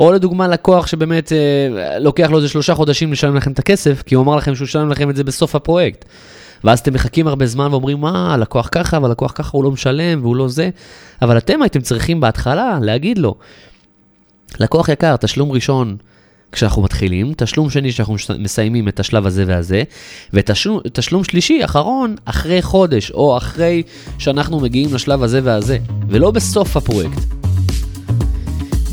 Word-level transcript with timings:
או 0.00 0.12
לדוגמה 0.12 0.48
לקוח 0.48 0.86
שבאמת 0.86 1.32
אה, 1.32 1.98
לוקח 1.98 2.30
לו 2.30 2.36
איזה 2.36 2.48
שלושה 2.48 2.74
חודשים 2.74 3.12
לשלם 3.12 3.36
לכם 3.36 3.52
את 3.52 3.58
הכסף, 3.58 4.02
כי 4.06 4.14
הוא 4.14 4.24
אמר 4.24 4.36
לכם 4.36 4.54
שהוא 4.54 4.64
ישלם 4.64 4.90
לכם 4.90 5.10
את 5.10 5.16
זה 5.16 5.24
בסוף 5.24 5.54
הפרויקט. 5.54 6.04
ואז 6.64 6.78
אתם 6.78 6.94
מחכים 6.94 7.26
הרבה 7.26 7.46
זמן 7.46 7.68
ואומרים, 7.70 8.00
מה, 8.00 8.34
הלקוח 8.34 8.68
ככה, 8.72 8.98
והלקוח 9.02 9.32
ככה 9.34 9.50
הוא 9.52 9.64
לא 9.64 9.70
משלם 9.70 10.18
והוא 10.22 10.36
לא 10.36 10.48
זה. 10.48 10.70
אבל 11.22 11.38
אתם 11.38 11.62
הייתם 11.62 11.80
צריכים 11.80 12.20
בהתחלה 12.20 12.78
להגיד 12.82 13.18
לו, 13.18 13.34
לקוח 14.60 14.88
יקר, 14.88 15.16
תשלום 15.16 15.52
ראשון 15.52 15.96
כשאנחנו 16.52 16.82
מתחילים, 16.82 17.32
תשלום 17.36 17.70
שני 17.70 17.90
כשאנחנו 17.92 18.14
מסיימים 18.38 18.88
את 18.88 19.00
השלב 19.00 19.26
הזה 19.26 19.44
והזה, 19.46 19.82
ותשלום 20.32 21.24
שלישי, 21.24 21.64
אחרון, 21.64 22.16
אחרי 22.24 22.62
חודש, 22.62 23.10
או 23.10 23.36
אחרי 23.36 23.82
שאנחנו 24.18 24.60
מגיעים 24.60 24.94
לשלב 24.94 25.22
הזה 25.22 25.40
והזה, 25.44 25.78
ולא 26.08 26.30
בסוף 26.30 26.76
הפרויקט. 26.76 27.39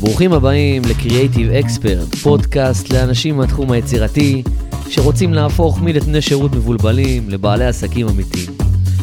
ברוכים 0.00 0.32
הבאים 0.32 0.82
ל-Creative 0.82 1.64
Expert, 1.64 2.16
פודקאסט 2.22 2.92
לאנשים 2.92 3.36
מהתחום 3.36 3.72
היצירתי, 3.72 4.42
שרוצים 4.88 5.34
להפוך 5.34 5.80
מנתני 5.80 6.22
שירות 6.22 6.52
מבולבלים 6.52 7.30
לבעלי 7.30 7.66
עסקים 7.66 8.08
אמיתיים. 8.08 8.50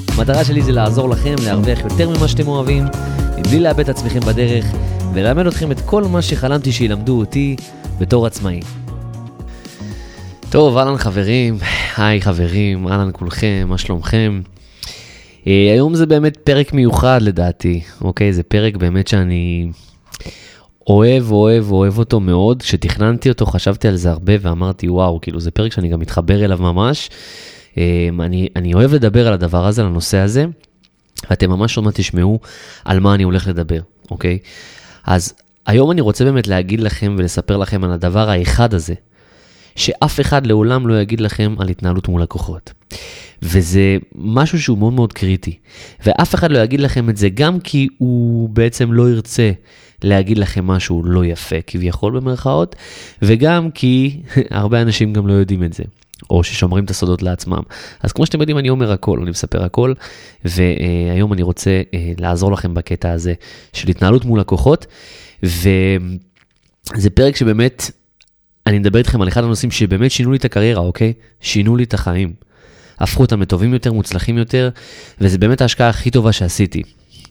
המטרה 0.07 0.45
שלי 0.45 0.61
זה 0.61 0.71
לעזור 0.71 1.09
לכם 1.09 1.35
להרוויח 1.45 1.79
יותר 1.79 2.09
ממה 2.09 2.27
שאתם 2.27 2.47
אוהבים, 2.47 2.85
מבלי 3.37 3.59
לאבד 3.59 3.79
את 3.79 3.89
עצמכם 3.89 4.19
בדרך, 4.19 4.65
וללמד 5.13 5.47
אתכם 5.47 5.71
את 5.71 5.81
כל 5.81 6.03
מה 6.03 6.21
שחלמתי 6.21 6.71
שילמדו 6.71 7.19
אותי 7.19 7.55
בתור 7.99 8.25
עצמאי. 8.25 8.59
טוב, 10.49 10.77
אהלן 10.77 10.97
חברים, 10.97 11.57
היי 11.97 12.21
חברים, 12.21 12.87
אהלן 12.87 13.09
כולכם, 13.13 13.65
מה 13.69 13.77
שלומכם? 13.77 14.41
Uh, 15.43 15.47
היום 15.73 15.95
זה 15.95 16.05
באמת 16.05 16.37
פרק 16.37 16.73
מיוחד 16.73 17.21
לדעתי, 17.21 17.81
אוקיי? 18.01 18.33
זה 18.33 18.43
פרק 18.43 18.75
באמת 18.75 19.07
שאני 19.07 19.67
אוהב, 20.87 21.31
אוהב, 21.31 21.71
אוהב 21.71 21.97
אותו 21.97 22.19
מאוד. 22.19 22.61
כשתכננתי 22.61 23.29
אותו 23.29 23.45
חשבתי 23.45 23.87
על 23.87 23.95
זה 23.95 24.11
הרבה 24.11 24.33
ואמרתי, 24.41 24.89
וואו, 24.89 25.21
כאילו 25.21 25.39
זה 25.39 25.51
פרק 25.51 25.71
שאני 25.71 25.89
גם 25.89 25.99
מתחבר 25.99 26.45
אליו 26.45 26.57
ממש. 26.61 27.09
Um, 27.73 27.77
אני, 28.19 28.49
אני 28.55 28.73
אוהב 28.73 28.93
לדבר 28.93 29.27
על 29.27 29.33
הדבר 29.33 29.65
הזה, 29.65 29.81
על 29.81 29.87
הנושא 29.87 30.17
הזה, 30.17 30.45
ואתם 31.29 31.49
ממש 31.49 31.77
עוד 31.77 31.85
מעט 31.85 31.99
תשמעו 31.99 32.39
על 32.85 32.99
מה 32.99 33.13
אני 33.13 33.23
הולך 33.23 33.47
לדבר, 33.47 33.79
אוקיי? 34.11 34.39
אז 35.05 35.33
היום 35.65 35.91
אני 35.91 36.01
רוצה 36.01 36.25
באמת 36.25 36.47
להגיד 36.47 36.79
לכם 36.79 37.15
ולספר 37.17 37.57
לכם 37.57 37.83
על 37.83 37.91
הדבר 37.91 38.29
האחד 38.29 38.73
הזה, 38.73 38.93
שאף 39.75 40.19
אחד 40.19 40.47
לעולם 40.47 40.87
לא 40.87 41.01
יגיד 41.01 41.21
לכם 41.21 41.55
על 41.59 41.69
התנהלות 41.69 42.07
מול 42.07 42.21
לקוחות. 42.21 42.73
וזה 43.41 43.97
משהו 44.15 44.61
שהוא 44.61 44.77
מאוד 44.77 44.93
מאוד 44.93 45.13
קריטי. 45.13 45.57
ואף 46.05 46.35
אחד 46.35 46.51
לא 46.51 46.59
יגיד 46.59 46.79
לכם 46.79 47.09
את 47.09 47.17
זה 47.17 47.29
גם 47.29 47.59
כי 47.59 47.87
הוא 47.97 48.49
בעצם 48.49 48.93
לא 48.93 49.09
ירצה 49.09 49.51
להגיד 50.05 50.37
לכם 50.37 50.67
משהו 50.67 51.03
לא 51.03 51.25
יפה, 51.25 51.55
כביכול 51.67 52.19
במרכאות, 52.19 52.75
וגם 53.21 53.71
כי 53.71 54.21
הרבה 54.51 54.81
אנשים 54.81 55.13
גם 55.13 55.27
לא 55.27 55.33
יודעים 55.33 55.63
את 55.63 55.73
זה. 55.73 55.83
או 56.29 56.43
ששומרים 56.43 56.85
את 56.85 56.89
הסודות 56.89 57.21
לעצמם. 57.21 57.61
אז 58.03 58.11
כמו 58.11 58.25
שאתם 58.25 58.39
יודעים, 58.39 58.57
אני 58.57 58.69
אומר 58.69 58.91
הכל, 58.91 59.19
אני 59.21 59.29
מספר 59.29 59.63
הכל, 59.63 59.93
והיום 60.45 61.33
אני 61.33 61.41
רוצה 61.41 61.81
אה, 61.93 62.11
לעזור 62.17 62.51
לכם 62.51 62.73
בקטע 62.73 63.11
הזה 63.11 63.33
של 63.73 63.89
התנהלות 63.89 64.25
מול 64.25 64.39
לקוחות. 64.39 64.85
וזה 65.43 67.09
פרק 67.13 67.35
שבאמת, 67.35 67.91
אני 68.67 68.79
מדבר 68.79 68.99
איתכם 68.99 69.21
על 69.21 69.27
אחד 69.27 69.43
הנושאים 69.43 69.71
שבאמת 69.71 70.11
שינו 70.11 70.31
לי 70.31 70.37
את 70.37 70.45
הקריירה, 70.45 70.81
אוקיי? 70.81 71.13
שינו 71.41 71.75
לי 71.75 71.83
את 71.83 71.93
החיים. 71.93 72.33
הפכו 72.99 73.23
אותם 73.23 73.41
לטובים 73.41 73.73
יותר, 73.73 73.93
מוצלחים 73.93 74.37
יותר, 74.37 74.69
וזה 75.21 75.37
באמת 75.37 75.61
ההשקעה 75.61 75.89
הכי 75.89 76.11
טובה 76.11 76.31
שעשיתי. 76.31 76.83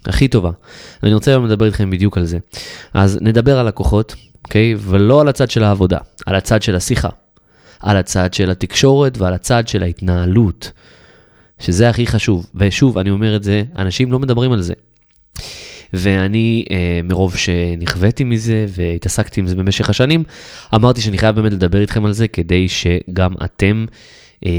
הכי 0.09 0.29
טובה. 0.29 0.51
ואני 1.03 1.15
רוצה 1.15 1.31
היום 1.31 1.47
לדבר 1.47 1.67
איתכם 1.67 1.91
בדיוק 1.91 2.19
על 2.19 2.25
זה. 2.25 2.39
אז 2.95 3.19
נדבר 3.21 3.59
על 3.59 3.69
לקוחות, 3.69 4.15
אוקיי? 4.45 4.75
ולא 4.79 5.21
על 5.21 5.29
הצד 5.29 5.51
של 5.51 5.65
העבודה, 5.65 5.99
על 6.27 6.35
הצד 6.35 6.63
של 6.63 6.77
השיחה. 6.77 7.09
על 7.85 7.97
הצד 7.97 8.35
של 8.35 8.51
התקשורת 8.51 9.19
ועל 9.19 9.35
הצד 9.35 9.69
של 9.69 9.83
ההתנהלות, 9.83 10.73
שזה 11.59 11.89
הכי 11.89 12.07
חשוב. 12.07 12.47
ושוב, 12.55 12.99
אני 12.99 13.11
אומר 13.11 13.37
את 13.37 13.43
זה, 13.43 13.63
אנשים 13.77 14.13
לא 14.13 14.19
מדברים 14.19 14.53
על 14.53 14.63
זה. 14.63 14.75
ואני, 15.93 16.65
אה, 16.71 17.01
מרוב 17.05 17.37
שנכוויתי 17.37 18.25
מזה 18.25 18.67
והתעסקתי 18.69 19.41
עם 19.41 19.47
זה 19.47 19.57
במשך 19.57 19.91
השנים, 19.91 20.25
אמרתי 20.75 21.01
שאני 21.01 21.19
חייב 21.19 21.37
באמת 21.37 21.53
לדבר 21.53 21.81
איתכם 21.81 22.05
על 22.05 22.13
זה 22.13 22.29
כדי 22.29 22.69
שגם 22.69 23.35
אתם 23.45 23.85
אה, 24.47 24.51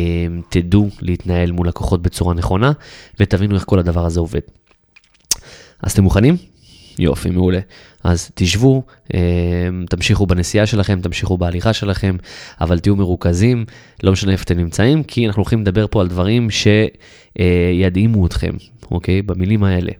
תדעו 0.49 0.89
להתנהל 1.01 1.51
מול 1.51 1.67
לקוחות 1.67 2.01
בצורה 2.01 2.33
נכונה 2.33 2.71
ותבינו 3.19 3.55
איך 3.55 3.63
כל 3.65 3.79
הדבר 3.79 4.05
הזה 4.05 4.19
עובד. 4.19 4.39
אז 5.85 5.91
אתם 5.91 6.03
מוכנים? 6.03 6.37
יופי, 6.99 7.29
מעולה. 7.29 7.59
אז 8.03 8.31
תשבו, 8.35 8.83
אה, 9.13 9.19
תמשיכו 9.89 10.27
בנסיעה 10.27 10.65
שלכם, 10.65 10.99
תמשיכו 11.01 11.37
בהליכה 11.37 11.73
שלכם, 11.73 12.15
אבל 12.61 12.79
תהיו 12.79 12.95
מרוכזים, 12.95 13.65
לא 14.03 14.11
משנה 14.11 14.31
איפה 14.31 14.43
אתם 14.43 14.57
נמצאים, 14.57 15.03
כי 15.03 15.27
אנחנו 15.27 15.39
הולכים 15.41 15.61
לדבר 15.61 15.85
פה 15.91 16.01
על 16.01 16.07
דברים 16.07 16.47
שידהימו 16.49 18.27
אתכם, 18.27 18.51
אוקיי? 18.91 19.21
במילים 19.21 19.63
האלה. 19.63 19.91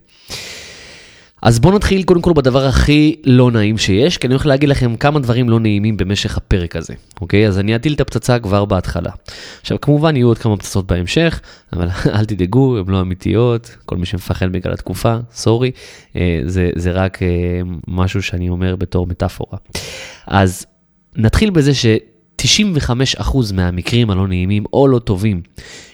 אז 1.42 1.58
בואו 1.58 1.74
נתחיל 1.74 2.02
קודם 2.02 2.22
כל 2.22 2.32
בדבר 2.32 2.66
הכי 2.66 3.16
לא 3.24 3.50
נעים 3.50 3.78
שיש, 3.78 4.18
כי 4.18 4.26
אני 4.26 4.34
הולך 4.34 4.46
להגיד 4.46 4.68
לכם 4.68 4.96
כמה 4.96 5.20
דברים 5.20 5.48
לא 5.48 5.60
נעימים 5.60 5.96
במשך 5.96 6.36
הפרק 6.36 6.76
הזה, 6.76 6.94
אוקיי? 7.20 7.48
אז 7.48 7.58
אני 7.58 7.76
אטיל 7.76 7.92
את 7.92 8.00
הפצצה 8.00 8.38
כבר 8.38 8.64
בהתחלה. 8.64 9.10
עכשיו, 9.60 9.80
כמובן 9.80 10.16
יהיו 10.16 10.28
עוד 10.28 10.38
כמה 10.38 10.56
פצצות 10.56 10.86
בהמשך, 10.86 11.40
אבל 11.72 11.88
אל 12.14 12.24
תדאגו, 12.24 12.78
הן 12.78 12.88
לא 12.88 13.00
אמיתיות, 13.00 13.76
כל 13.86 13.96
מי 13.96 14.06
שמפחד 14.06 14.52
בגלל 14.52 14.72
התקופה, 14.72 15.16
סורי, 15.32 15.70
אה, 16.16 16.40
זה, 16.46 16.70
זה 16.76 16.90
רק 16.90 17.22
אה, 17.22 17.28
משהו 17.88 18.22
שאני 18.22 18.48
אומר 18.48 18.76
בתור 18.76 19.06
מטאפורה. 19.06 19.58
אז 20.26 20.66
נתחיל 21.16 21.50
בזה 21.50 21.74
ש... 21.74 21.86
95% 22.42 23.54
מהמקרים 23.54 24.10
הלא 24.10 24.28
נעימים 24.28 24.64
או 24.72 24.88
לא 24.88 24.98
טובים 24.98 25.42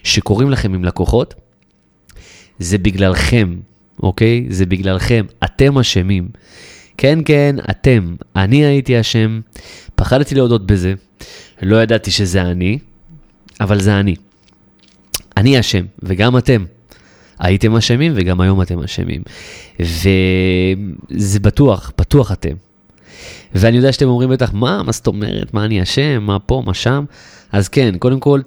שקורים 0.03 0.51
לכם 0.51 0.75
עם 0.75 0.85
לקוחות, 0.85 1.35
זה 2.59 2.79
בגללכם, 2.79 3.55
אוקיי? 4.03 4.47
זה 4.49 4.67
בגללכם, 4.67 5.25
אתם 5.45 5.79
אשמים. 5.79 6.29
כן, 6.97 7.19
כן, 7.25 7.57
אתם. 7.71 8.15
אני 8.37 8.65
הייתי 8.65 9.01
אשם, 9.01 9.41
פחדתי 9.95 10.35
להודות 10.35 10.67
בזה, 10.67 10.95
לא 11.63 11.83
ידעתי 11.83 12.11
שזה 12.11 12.43
אני, 12.43 12.79
אבל 13.61 13.81
זה 13.81 14.01
אני. 14.01 14.15
אני 15.37 15.61
אשם, 15.61 15.85
וגם 16.03 16.39
אתם. 16.39 16.65
הייתם 17.39 17.77
אשמים 17.77 18.13
וגם 18.17 18.41
היום 18.41 18.63
אתם 18.63 18.79
אשמים. 18.83 19.23
וזה 19.81 21.41
בטוח, 21.41 21.93
בטוח 21.99 22.33
אתם. 22.33 22.55
ואני 23.55 23.77
יודע 23.77 23.93
שאתם 23.93 24.07
אומרים 24.07 24.31
בטח, 24.31 24.53
מה, 24.55 24.83
מה 24.83 24.93
זאת 24.93 25.07
אומרת, 25.07 25.55
מה 25.55 25.65
אני 25.65 25.83
אשם, 25.83 26.23
מה 26.23 26.39
פה, 26.39 26.63
מה 26.67 26.75
שם? 26.75 27.05
אז 27.53 27.69
כן, 27.69 27.95
קודם 27.99 28.21
כל, 28.21 28.41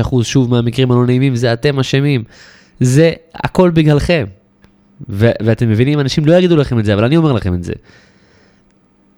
95% 0.00 0.22
שוב 0.22 0.50
מהמקרים 0.50 0.92
הלא 0.92 1.06
נעימים 1.06 1.36
זה 1.36 1.52
אתם 1.52 1.78
אשמים. 1.78 2.24
זה 2.80 3.12
הכל 3.34 3.70
בגללכם. 3.70 4.24
ו- 5.08 5.30
ואתם 5.42 5.70
מבינים, 5.70 6.00
אנשים 6.00 6.26
לא 6.26 6.34
יגידו 6.34 6.56
לכם 6.56 6.78
את 6.78 6.84
זה, 6.84 6.94
אבל 6.94 7.04
אני 7.04 7.16
אומר 7.16 7.32
לכם 7.32 7.54
את 7.54 7.64
זה. 7.64 7.72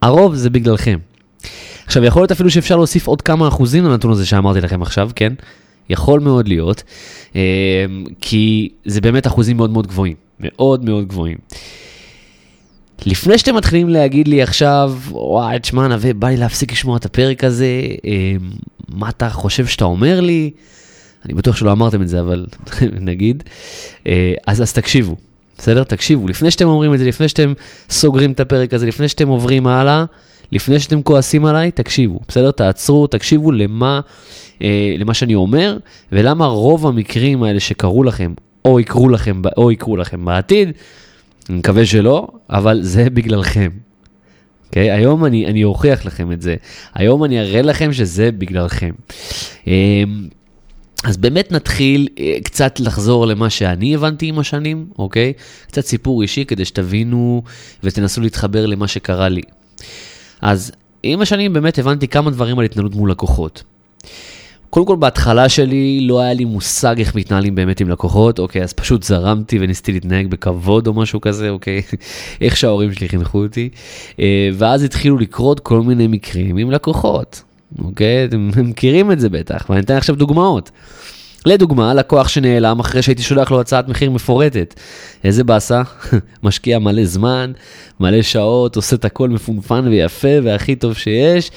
הרוב 0.02 0.34
זה 0.34 0.50
בגללכם. 0.50 0.98
עכשיו, 1.86 2.04
יכול 2.04 2.22
להיות 2.22 2.32
אפילו 2.32 2.50
שאפשר 2.50 2.76
להוסיף 2.76 3.06
עוד 3.06 3.22
כמה 3.22 3.48
אחוזים 3.48 3.84
לנתון 3.84 4.10
הזה 4.10 4.26
שאמרתי 4.26 4.60
לכם 4.60 4.82
עכשיו, 4.82 5.10
כן? 5.16 5.32
יכול 5.90 6.20
מאוד 6.20 6.48
להיות, 6.48 6.82
אה, 7.36 7.84
כי 8.20 8.68
זה 8.84 9.00
באמת 9.00 9.26
אחוזים 9.26 9.56
מאוד 9.56 9.70
מאוד 9.70 9.86
גבוהים. 9.86 10.16
מאוד 10.40 10.84
מאוד 10.84 11.08
גבוהים. 11.08 11.36
לפני 13.06 13.38
שאתם 13.38 13.56
מתחילים 13.56 13.88
להגיד 13.88 14.28
לי 14.28 14.42
עכשיו, 14.42 14.94
וואי, 15.10 15.58
תשמע, 15.58 15.88
נווה, 15.88 16.14
בא 16.14 16.28
לי 16.28 16.36
להפסיק 16.36 16.72
לשמוע 16.72 16.96
את 16.96 17.04
הפרק 17.04 17.44
הזה, 17.44 17.66
אה, 18.06 18.34
מה 18.88 19.08
אתה 19.08 19.30
חושב 19.30 19.66
שאתה 19.66 19.84
אומר 19.84 20.20
לי? 20.20 20.50
אני 21.24 21.34
בטוח 21.34 21.56
שלא 21.56 21.72
אמרתם 21.72 22.02
את 22.02 22.08
זה, 22.08 22.20
אבל 22.20 22.46
נגיד. 23.00 23.42
אה, 24.06 24.34
אז, 24.46 24.62
אז 24.62 24.72
תקשיבו, 24.72 25.16
בסדר? 25.58 25.84
תקשיבו, 25.84 26.28
לפני 26.28 26.50
שאתם 26.50 26.66
אומרים 26.66 26.94
את 26.94 26.98
זה, 26.98 27.04
לפני 27.04 27.28
שאתם 27.28 27.52
סוגרים 27.90 28.32
את 28.32 28.40
הפרק 28.40 28.74
הזה, 28.74 28.86
לפני 28.86 29.08
שאתם 29.08 29.28
עוברים 29.28 29.66
הלאה, 29.66 30.04
לפני 30.52 30.80
שאתם 30.80 31.02
כועסים 31.02 31.44
עליי, 31.44 31.70
תקשיבו, 31.70 32.20
בסדר? 32.28 32.50
תעצרו, 32.50 33.06
תקשיבו 33.06 33.52
למה, 33.52 34.00
אה, 34.62 34.94
למה 34.98 35.14
שאני 35.14 35.34
אומר, 35.34 35.78
ולמה 36.12 36.46
רוב 36.46 36.86
המקרים 36.86 37.42
האלה 37.42 37.60
שקרו 37.60 38.04
לכם, 38.04 38.34
או 38.64 38.80
יקרו 38.80 39.08
לכם, 39.08 39.42
או 39.56 39.72
יקרו 39.72 39.96
לכם 39.96 40.24
בעתיד, 40.24 40.68
אני 41.48 41.58
מקווה 41.58 41.86
שלא, 41.86 42.28
אבל 42.50 42.82
זה 42.82 43.10
בגללכם. 43.14 43.70
Okay, 43.72 44.76
אוקיי? 44.76 44.90
היום 44.90 45.24
אני, 45.24 45.46
אני 45.46 45.64
אוכיח 45.64 46.06
לכם 46.06 46.32
את 46.32 46.42
זה. 46.42 46.56
היום 46.94 47.24
אני 47.24 47.40
אראה 47.40 47.62
לכם 47.62 47.92
שזה 47.92 48.32
בגללכם. 48.32 48.90
אה, 49.68 50.04
אז 51.04 51.16
באמת 51.16 51.52
נתחיל 51.52 52.08
אה, 52.18 52.36
קצת 52.44 52.80
לחזור 52.80 53.26
למה 53.26 53.50
שאני 53.50 53.94
הבנתי 53.94 54.26
עם 54.26 54.38
השנים, 54.38 54.86
אוקיי? 54.98 55.32
קצת 55.66 55.84
סיפור 55.84 56.22
אישי 56.22 56.44
כדי 56.44 56.64
שתבינו 56.64 57.42
ותנסו 57.82 58.20
להתחבר 58.20 58.66
למה 58.66 58.88
שקרה 58.88 59.28
לי. 59.28 59.42
אז 60.40 60.72
עם 61.02 61.20
השנים 61.20 61.52
באמת 61.52 61.78
הבנתי 61.78 62.08
כמה 62.08 62.30
דברים 62.30 62.58
על 62.58 62.64
התנהלות 62.64 62.94
מול 62.94 63.10
לקוחות. 63.10 63.62
קודם 64.70 64.86
כל 64.86 64.96
בהתחלה 64.96 65.48
שלי 65.48 66.00
לא 66.00 66.20
היה 66.20 66.34
לי 66.34 66.44
מושג 66.44 66.98
איך 66.98 67.14
מתנהלים 67.14 67.54
באמת 67.54 67.80
עם 67.80 67.88
לקוחות, 67.88 68.38
אוקיי, 68.38 68.62
אז 68.62 68.72
פשוט 68.72 69.02
זרמתי 69.02 69.58
וניסיתי 69.60 69.92
להתנהג 69.92 70.26
בכבוד 70.26 70.86
או 70.86 70.94
משהו 70.94 71.20
כזה, 71.20 71.50
אוקיי, 71.50 71.82
איך 72.40 72.56
שההורים 72.56 72.92
שלי 72.92 73.08
חינכו 73.08 73.42
אותי, 73.42 73.68
אה, 74.18 74.50
ואז 74.54 74.82
התחילו 74.82 75.18
לקרות 75.18 75.60
כל 75.60 75.82
מיני 75.82 76.06
מקרים 76.06 76.56
עם 76.56 76.70
לקוחות, 76.70 77.42
אוקיי, 77.78 78.24
אתם 78.24 78.50
מכירים 78.70 79.12
את 79.12 79.20
זה 79.20 79.28
בטח, 79.28 79.66
ואני 79.70 79.80
אתן 79.80 79.96
עכשיו 79.96 80.16
דוגמאות. 80.16 80.70
לדוגמה, 81.46 81.94
לקוח 81.94 82.28
שנעלם 82.28 82.80
אחרי 82.80 83.02
שהייתי 83.02 83.22
שולח 83.22 83.50
לו 83.50 83.60
הצעת 83.60 83.88
מחיר 83.88 84.10
מפורטת. 84.10 84.74
איזה 85.24 85.44
באסה, 85.44 85.82
משקיע 86.42 86.78
מלא 86.78 87.04
זמן, 87.04 87.52
מלא 88.00 88.22
שעות, 88.22 88.76
עושה 88.76 88.96
את 88.96 89.04
הכל 89.04 89.28
מפונפן 89.28 89.88
ויפה 89.88 90.28
והכי 90.42 90.76
טוב 90.76 90.94
שיש, 90.94 91.50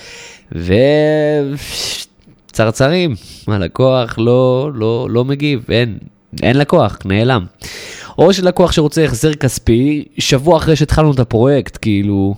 וצרצרים, 2.52 3.16
הלקוח 3.48 4.16
לא, 4.18 4.72
לא, 4.74 5.08
לא 5.10 5.26
מגיב, 5.26 5.66
אין, 5.70 5.98
אין 6.44 6.58
לקוח, 6.58 6.98
נעלם. 7.06 7.46
או 8.18 8.34
שלקוח 8.34 8.72
שרוצה 8.72 9.04
החזר 9.04 9.34
כספי, 9.34 10.06
שבוע 10.18 10.58
אחרי 10.58 10.76
שהתחלנו 10.76 11.12
את 11.12 11.20
הפרויקט, 11.20 11.78
כאילו, 11.82 12.36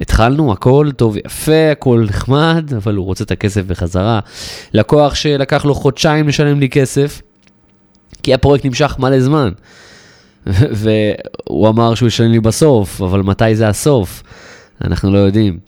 התחלנו, 0.00 0.52
הכל 0.52 0.90
טוב 0.96 1.16
יפה, 1.16 1.70
הכל 1.72 2.06
נחמד, 2.08 2.70
אבל 2.76 2.96
הוא 2.96 3.04
רוצה 3.04 3.24
את 3.24 3.30
הכסף 3.30 3.62
בחזרה. 3.66 4.20
לקוח 4.74 5.14
שלקח 5.14 5.64
לו 5.64 5.74
חודשיים 5.74 6.28
לשלם 6.28 6.60
לי 6.60 6.68
כסף, 6.68 7.22
כי 8.22 8.34
הפרויקט 8.34 8.64
נמשך 8.64 8.96
מלא 8.98 9.20
זמן. 9.20 9.50
והוא 10.46 11.68
אמר 11.68 11.94
שהוא 11.94 12.06
ישלם 12.06 12.30
לי 12.30 12.40
בסוף, 12.40 13.02
אבל 13.02 13.22
מתי 13.22 13.54
זה 13.56 13.68
הסוף? 13.68 14.22
אנחנו 14.84 15.12
לא 15.12 15.18
יודעים. 15.18 15.58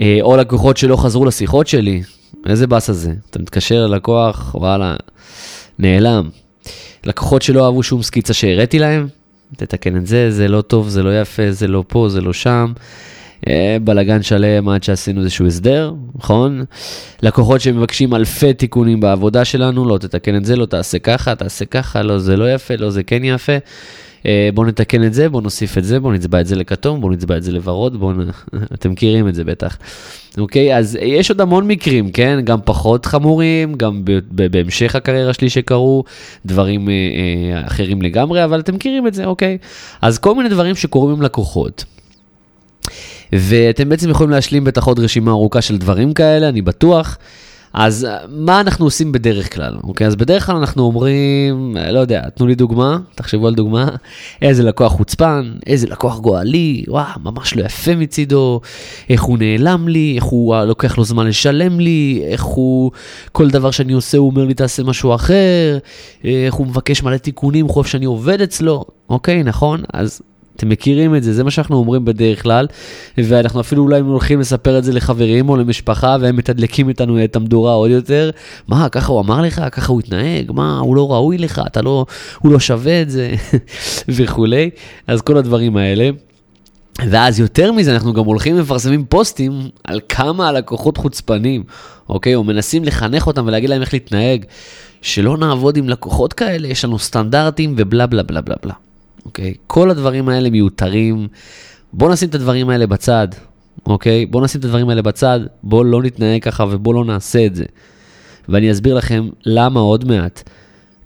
אה, 0.00 0.18
או 0.20 0.36
לקוחות 0.36 0.76
שלא 0.76 0.96
חזרו 0.96 1.24
לשיחות 1.24 1.66
שלי, 1.66 2.02
איזה 2.46 2.66
באס 2.66 2.90
הזה? 2.90 3.12
אתה 3.30 3.38
מתקשר 3.38 3.86
ללקוח, 3.86 4.54
וואלה, 4.54 4.96
נעלם. 5.78 6.28
לקוחות 7.04 7.42
שלא 7.42 7.66
אהבו 7.66 7.82
שום 7.82 8.02
סקיצה 8.02 8.34
שהראיתי 8.34 8.78
להם, 8.78 9.08
תתקן 9.56 9.96
את 9.96 10.06
זה, 10.06 10.30
זה 10.30 10.48
לא 10.48 10.60
טוב, 10.60 10.88
זה 10.88 11.02
לא 11.02 11.20
יפה, 11.20 11.52
זה 11.52 11.66
לא 11.66 11.84
פה, 11.88 12.08
זה 12.08 12.20
לא 12.20 12.32
שם. 12.32 12.72
אה, 13.48 13.76
בלגן 13.84 14.22
שלם 14.22 14.68
עד 14.68 14.82
שעשינו 14.82 15.20
איזשהו 15.20 15.46
הסדר, 15.46 15.94
נכון? 16.14 16.64
לקוחות 17.22 17.60
שמבקשים 17.60 18.14
אלפי 18.14 18.54
תיקונים 18.54 19.00
בעבודה 19.00 19.44
שלנו, 19.44 19.88
לא 19.88 19.98
תתקן 19.98 20.36
את 20.36 20.44
זה, 20.44 20.56
לא 20.56 20.66
תעשה 20.66 20.98
ככה, 20.98 21.34
תעשה 21.34 21.64
ככה, 21.64 22.02
לא 22.02 22.18
זה 22.18 22.36
לא 22.36 22.54
יפה, 22.54 22.76
לא 22.76 22.90
זה 22.90 23.02
כן 23.02 23.24
יפה. 23.24 23.56
אה, 24.26 24.48
בואו 24.54 24.66
נתקן 24.66 25.04
את 25.04 25.14
זה, 25.14 25.28
בואו 25.28 25.42
נוסיף 25.42 25.78
את 25.78 25.84
זה, 25.84 26.00
בואו 26.00 26.12
נצבע 26.12 26.40
את 26.40 26.46
זה 26.46 26.56
לכתום, 26.56 27.00
בואו 27.00 27.12
נצבע 27.12 27.36
את 27.36 27.42
זה 27.42 27.52
לוורוד, 27.52 28.00
בואו 28.00 28.12
נ... 28.12 28.20
אתם 28.74 28.90
מכירים 28.90 29.28
את 29.28 29.34
זה 29.34 29.44
בטח. 29.44 29.76
אוקיי, 30.38 30.76
אז 30.76 30.98
יש 31.02 31.30
עוד 31.30 31.40
המון 31.40 31.66
מקרים, 31.68 32.10
כן? 32.10 32.40
גם 32.44 32.58
פחות 32.64 33.06
חמורים, 33.06 33.74
גם 33.74 34.02
בהמשך 34.30 34.96
הקריירה 34.96 35.32
שלי 35.32 35.50
שקרו, 35.50 36.04
דברים 36.46 36.88
אה, 36.88 36.94
אה, 36.94 37.66
אחרים 37.66 38.02
לגמרי, 38.02 38.44
אבל 38.44 38.60
אתם 38.60 38.74
מכירים 38.74 39.06
את 39.06 39.14
זה, 39.14 39.24
אוקיי? 39.24 39.58
אז 40.02 40.18
כל 40.18 40.34
מיני 40.34 40.48
דברים 40.48 40.74
שקורים 40.74 41.16
עם 41.16 41.22
לקוחות. 41.22 41.84
ואתם 43.32 43.88
בעצם 43.88 44.10
יכולים 44.10 44.30
להשלים 44.30 44.64
בטח 44.64 44.84
עוד 44.84 44.98
רשימה 44.98 45.30
ארוכה 45.30 45.62
של 45.62 45.78
דברים 45.78 46.14
כאלה, 46.14 46.48
אני 46.48 46.62
בטוח. 46.62 47.18
אז 47.76 48.04
אה, 48.04 48.18
מה 48.28 48.60
אנחנו 48.60 48.84
עושים 48.84 49.12
בדרך 49.12 49.54
כלל, 49.54 49.76
אוקיי? 49.84 50.06
אז 50.06 50.16
בדרך 50.16 50.46
כלל 50.46 50.56
אנחנו 50.56 50.82
אומרים, 50.82 51.76
אה, 51.76 51.92
לא 51.92 51.98
יודע, 51.98 52.28
תנו 52.28 52.46
לי 52.46 52.54
דוגמה, 52.54 52.98
תחשבו 53.14 53.46
על 53.46 53.54
דוגמה, 53.54 53.88
איזה 54.42 54.62
לקוח 54.62 54.92
חוצפן, 54.92 55.52
איזה 55.66 55.86
לקוח 55.86 56.18
גואלי, 56.18 56.84
וואו, 56.88 57.20
ממש 57.22 57.56
לא 57.56 57.64
יפה 57.64 57.96
מצידו, 57.96 58.60
איך 59.10 59.22
הוא 59.22 59.38
נעלם 59.38 59.88
לי, 59.88 60.12
איך 60.16 60.24
הוא 60.24 60.54
אה, 60.54 60.64
לוקח 60.64 60.98
לו 60.98 61.04
זמן 61.04 61.26
לשלם 61.26 61.80
לי, 61.80 62.22
איך 62.24 62.42
הוא, 62.42 62.90
כל 63.32 63.50
דבר 63.50 63.70
שאני 63.70 63.92
עושה 63.92 64.18
הוא 64.18 64.30
אומר 64.30 64.44
לי 64.44 64.54
תעשה 64.54 64.82
משהו 64.82 65.14
אחר, 65.14 65.78
איך 66.24 66.54
הוא 66.54 66.66
מבקש 66.66 67.02
מלא 67.02 67.16
תיקונים, 67.16 67.68
חושב 67.68 67.90
שאני 67.90 68.04
עובד 68.04 68.40
אצלו, 68.40 68.84
אוקיי, 69.08 69.42
נכון? 69.42 69.82
אז 69.92 70.22
אתם 70.56 70.68
מכירים 70.68 71.16
את 71.16 71.22
זה, 71.22 71.32
זה 71.32 71.44
מה 71.44 71.50
שאנחנו 71.50 71.76
אומרים 71.76 72.04
בדרך 72.04 72.42
כלל, 72.42 72.66
ואנחנו 73.18 73.60
אפילו 73.60 73.82
אולי 73.82 74.00
הולכים 74.00 74.40
לספר 74.40 74.78
את 74.78 74.84
זה 74.84 74.92
לחברים 74.92 75.48
או 75.48 75.56
למשפחה, 75.56 76.16
והם 76.20 76.36
מתדלקים 76.36 76.88
איתנו 76.88 77.24
את 77.24 77.36
המדורה 77.36 77.72
עוד 77.72 77.90
יותר. 77.90 78.30
מה, 78.68 78.88
ככה 78.88 79.12
הוא 79.12 79.20
אמר 79.20 79.42
לך? 79.42 79.62
ככה 79.72 79.92
הוא 79.92 80.00
התנהג? 80.00 80.52
מה, 80.52 80.78
הוא 80.78 80.96
לא 80.96 81.12
ראוי 81.12 81.38
לך? 81.38 81.60
אתה 81.66 81.82
לא, 81.82 82.06
הוא 82.38 82.52
לא 82.52 82.60
שווה 82.60 83.02
את 83.02 83.10
זה? 83.10 83.34
וכולי. 84.08 84.70
אז 85.06 85.22
כל 85.22 85.36
הדברים 85.36 85.76
האלה. 85.76 86.10
ואז 87.10 87.40
יותר 87.40 87.72
מזה, 87.72 87.94
אנחנו 87.94 88.12
גם 88.12 88.24
הולכים 88.24 88.56
ומפרסמים 88.56 89.04
פוסטים 89.04 89.52
על 89.84 90.00
כמה 90.08 90.48
הלקוחות 90.48 90.96
חוצפנים, 90.96 91.64
אוקיי? 92.08 92.34
או 92.34 92.44
מנסים 92.44 92.84
לחנך 92.84 93.26
אותם 93.26 93.46
ולהגיד 93.46 93.70
להם 93.70 93.80
איך 93.80 93.92
להתנהג. 93.92 94.44
שלא 95.02 95.36
נעבוד 95.36 95.76
עם 95.76 95.88
לקוחות 95.88 96.32
כאלה, 96.32 96.68
יש 96.68 96.84
לנו 96.84 96.98
סטנדרטים 96.98 97.74
ובלה 97.76 98.06
בלה 98.06 98.22
בלה 98.22 98.40
בלה 98.40 98.56
בלה. 98.62 98.74
אוקיי? 99.26 99.54
כל 99.66 99.90
הדברים 99.90 100.28
האלה 100.28 100.50
מיותרים. 100.50 101.28
בואו 101.92 102.12
נשים 102.12 102.28
את 102.28 102.34
הדברים 102.34 102.68
האלה 102.68 102.86
בצד, 102.86 103.28
אוקיי? 103.86 104.26
בואו 104.26 104.44
נשים 104.44 104.58
את 104.60 104.64
הדברים 104.64 104.88
האלה 104.88 105.02
בצד, 105.02 105.40
בואו 105.62 105.84
לא 105.84 106.02
נתנהג 106.02 106.42
ככה 106.42 106.64
ובואו 106.70 106.94
לא 106.94 107.04
נעשה 107.04 107.46
את 107.46 107.54
זה. 107.54 107.64
ואני 108.48 108.72
אסביר 108.72 108.94
לכם 108.94 109.28
למה 109.46 109.80
עוד 109.80 110.04
מעט. 110.04 110.50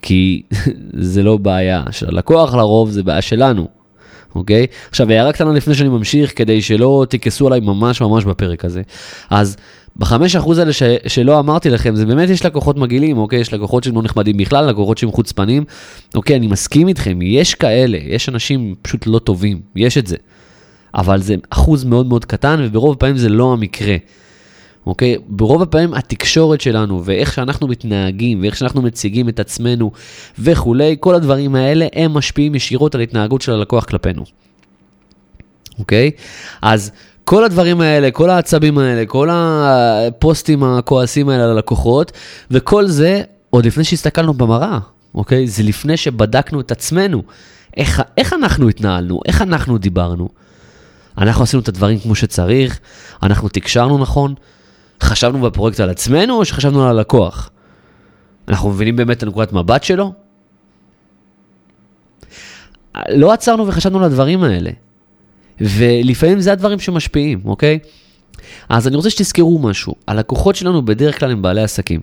כי 0.03 0.43
זה 1.11 1.23
לא 1.23 1.37
בעיה 1.37 1.83
של 1.91 2.09
הלקוח 2.09 2.55
לרוב, 2.55 2.91
זה 2.91 3.03
בעיה 3.03 3.23
שלנו, 3.23 3.69
אוקיי? 4.35 4.67
עכשיו, 4.91 5.11
הערה 5.11 5.33
קטנה 5.33 5.53
לפני 5.53 5.75
שאני 5.75 5.89
ממשיך, 5.89 6.33
כדי 6.37 6.63
שלא 6.63 7.07
תכעסו 7.09 7.47
עליי 7.47 7.61
ממש 7.61 8.01
ממש 8.01 8.25
בפרק 8.25 8.65
הזה. 8.65 8.83
אז 9.31 9.57
בחמש 9.97 10.37
אחוז 10.37 10.59
האלה 10.59 10.73
ש, 10.73 10.83
שלא 11.07 11.39
אמרתי 11.39 11.71
לכם, 11.71 11.97
זה 11.97 12.07
באמת 12.07 12.31
יש 12.31 12.47
לקוחות 12.47 12.77
מגעילים, 12.77 13.19
אוקיי? 13.19 13.41
יש 13.41 13.55
לקוחות 13.55 13.85
שהם 13.85 13.95
לא 13.95 14.03
נחמדים 14.03 14.37
בכלל, 14.37 14.67
לקוחות 14.67 14.99
שהם 14.99 15.13
חוצפנים. 15.13 15.65
אוקיי, 16.15 16.37
אני 16.37 16.47
מסכים 16.47 16.89
איתכם, 16.89 17.19
יש 17.23 17.55
כאלה, 17.55 17.99
יש 18.03 18.29
אנשים 18.29 18.75
פשוט 18.83 19.07
לא 19.07 19.19
טובים, 19.19 19.61
יש 19.77 19.99
את 19.99 20.07
זה. 20.07 20.17
אבל 20.95 21.21
זה 21.23 21.35
אחוז 21.51 21.85
מאוד 21.85 22.07
מאוד 22.07 22.25
קטן, 22.25 22.61
וברוב 22.65 22.93
הפעמים 22.93 23.17
זה 23.17 23.29
לא 23.29 23.53
המקרה. 23.53 23.97
אוקיי? 24.87 25.17
ברוב 25.29 25.63
הפעמים 25.63 25.95
התקשורת 25.95 26.61
שלנו, 26.61 27.05
ואיך 27.05 27.33
שאנחנו 27.33 27.69
מתנהגים, 27.69 28.41
ואיך 28.41 28.57
שאנחנו 28.57 28.83
מציגים 28.83 29.29
את 29.29 29.41
עצמנו 29.41 29.91
וכולי, 30.39 30.97
כל 31.01 31.15
הדברים 31.15 31.55
האלה, 31.55 31.87
הם 31.93 32.15
משפיעים 32.15 32.55
ישירות 32.55 32.95
על 32.95 33.01
התנהגות 33.01 33.43
של 33.43 33.53
הלקוח 33.53 33.85
כלפינו. 33.85 34.25
אוקיי? 35.79 36.11
אז 36.63 36.93
כל 37.31 37.45
הדברים 37.45 37.81
האלה, 37.81 38.11
כל 38.11 38.31
העצבים 38.31 38.79
האלה, 38.79 39.07
כל 39.07 39.29
הפוסטים 39.33 40.65
הכועסים 40.65 41.29
האלה 41.29 41.45
על 41.45 41.51
הלקוחות, 41.51 42.13
וכל 42.51 42.87
זה 42.87 43.23
עוד 43.51 43.67
לפני 43.67 43.85
שהסתכלנו 43.85 44.35
במראה, 44.35 44.79
אוקיי? 45.15 45.47
זה 45.47 45.63
לפני 45.63 45.97
שבדקנו 45.97 46.61
את 46.61 46.71
עצמנו. 46.71 47.23
איך, 47.77 48.03
איך 48.17 48.33
אנחנו 48.33 48.69
התנהלנו, 48.69 49.21
איך 49.27 49.43
אנחנו 49.43 49.79
דיברנו. 49.79 50.29
אנחנו 51.19 51.43
עשינו 51.43 51.63
את 51.63 51.69
הדברים 51.69 51.99
כמו 51.99 52.15
שצריך, 52.15 52.81
אנחנו 53.23 53.49
תקשרנו 53.49 53.99
נכון, 53.99 54.35
חשבנו 55.03 55.41
בפרויקט 55.41 55.81
על 55.81 55.91
עצמנו 55.91 56.35
או 56.35 56.45
שחשבנו 56.45 56.85
על 56.85 56.89
הלקוח? 56.91 57.51
אנחנו 58.49 58.71
מבינים 58.71 58.97
באמת 58.97 59.17
את 59.17 59.23
הנקודת 59.23 59.53
מבט 59.53 59.85
שלו? 59.85 60.13
לא 63.09 63.33
עצרנו 63.33 63.67
וחשבנו 63.67 63.99
על 63.99 64.05
הדברים 64.05 64.43
האלה. 64.43 64.71
ולפעמים 65.61 66.41
זה 66.41 66.53
הדברים 66.53 66.79
שמשפיעים, 66.79 67.41
אוקיי? 67.45 67.79
אז 68.69 68.89
אני 68.89 68.97
רוצה 68.97 69.11
שתזכרו 69.11 69.59
משהו, 69.59 69.95
הלקוחות 70.07 70.57
שלנו 70.57 70.85
בדרך 70.85 71.19
כלל 71.19 71.31
הם 71.31 71.43
בעלי 71.43 71.63
עסקים. 71.63 72.01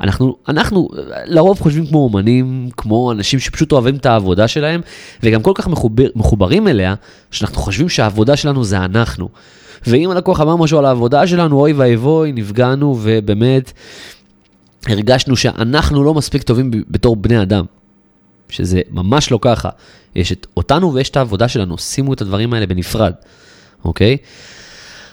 אנחנו, 0.00 0.36
אנחנו 0.48 0.88
לרוב 1.24 1.60
חושבים 1.60 1.86
כמו 1.86 1.98
אומנים, 1.98 2.68
כמו 2.76 3.12
אנשים 3.12 3.38
שפשוט 3.38 3.72
אוהבים 3.72 3.96
את 3.96 4.06
העבודה 4.06 4.48
שלהם, 4.48 4.80
וגם 5.22 5.42
כל 5.42 5.52
כך 5.54 5.68
מחובר, 5.68 6.06
מחוברים 6.14 6.68
אליה, 6.68 6.94
שאנחנו 7.30 7.56
חושבים 7.56 7.88
שהעבודה 7.88 8.36
שלנו 8.36 8.64
זה 8.64 8.78
אנחנו. 8.78 9.28
ואם 9.86 10.10
הלקוח 10.10 10.40
אמר 10.40 10.56
משהו 10.56 10.78
על 10.78 10.84
העבודה 10.84 11.26
שלנו, 11.26 11.60
אוי 11.60 11.72
ואבוי, 11.72 12.32
נפגענו, 12.32 12.98
ובאמת 13.02 13.72
הרגשנו 14.86 15.36
שאנחנו 15.36 16.04
לא 16.04 16.14
מספיק 16.14 16.42
טובים 16.42 16.70
בתור 16.88 17.16
בני 17.16 17.42
אדם. 17.42 17.64
שזה 18.50 18.80
ממש 18.90 19.30
לא 19.30 19.38
ככה. 19.42 19.68
יש 20.14 20.32
את 20.32 20.46
אותנו 20.56 20.94
ויש 20.94 21.10
את 21.10 21.16
העבודה 21.16 21.48
שלנו, 21.48 21.78
שימו 21.78 22.12
את 22.12 22.20
הדברים 22.20 22.54
האלה 22.54 22.66
בנפרד, 22.66 23.12
אוקיי? 23.84 24.16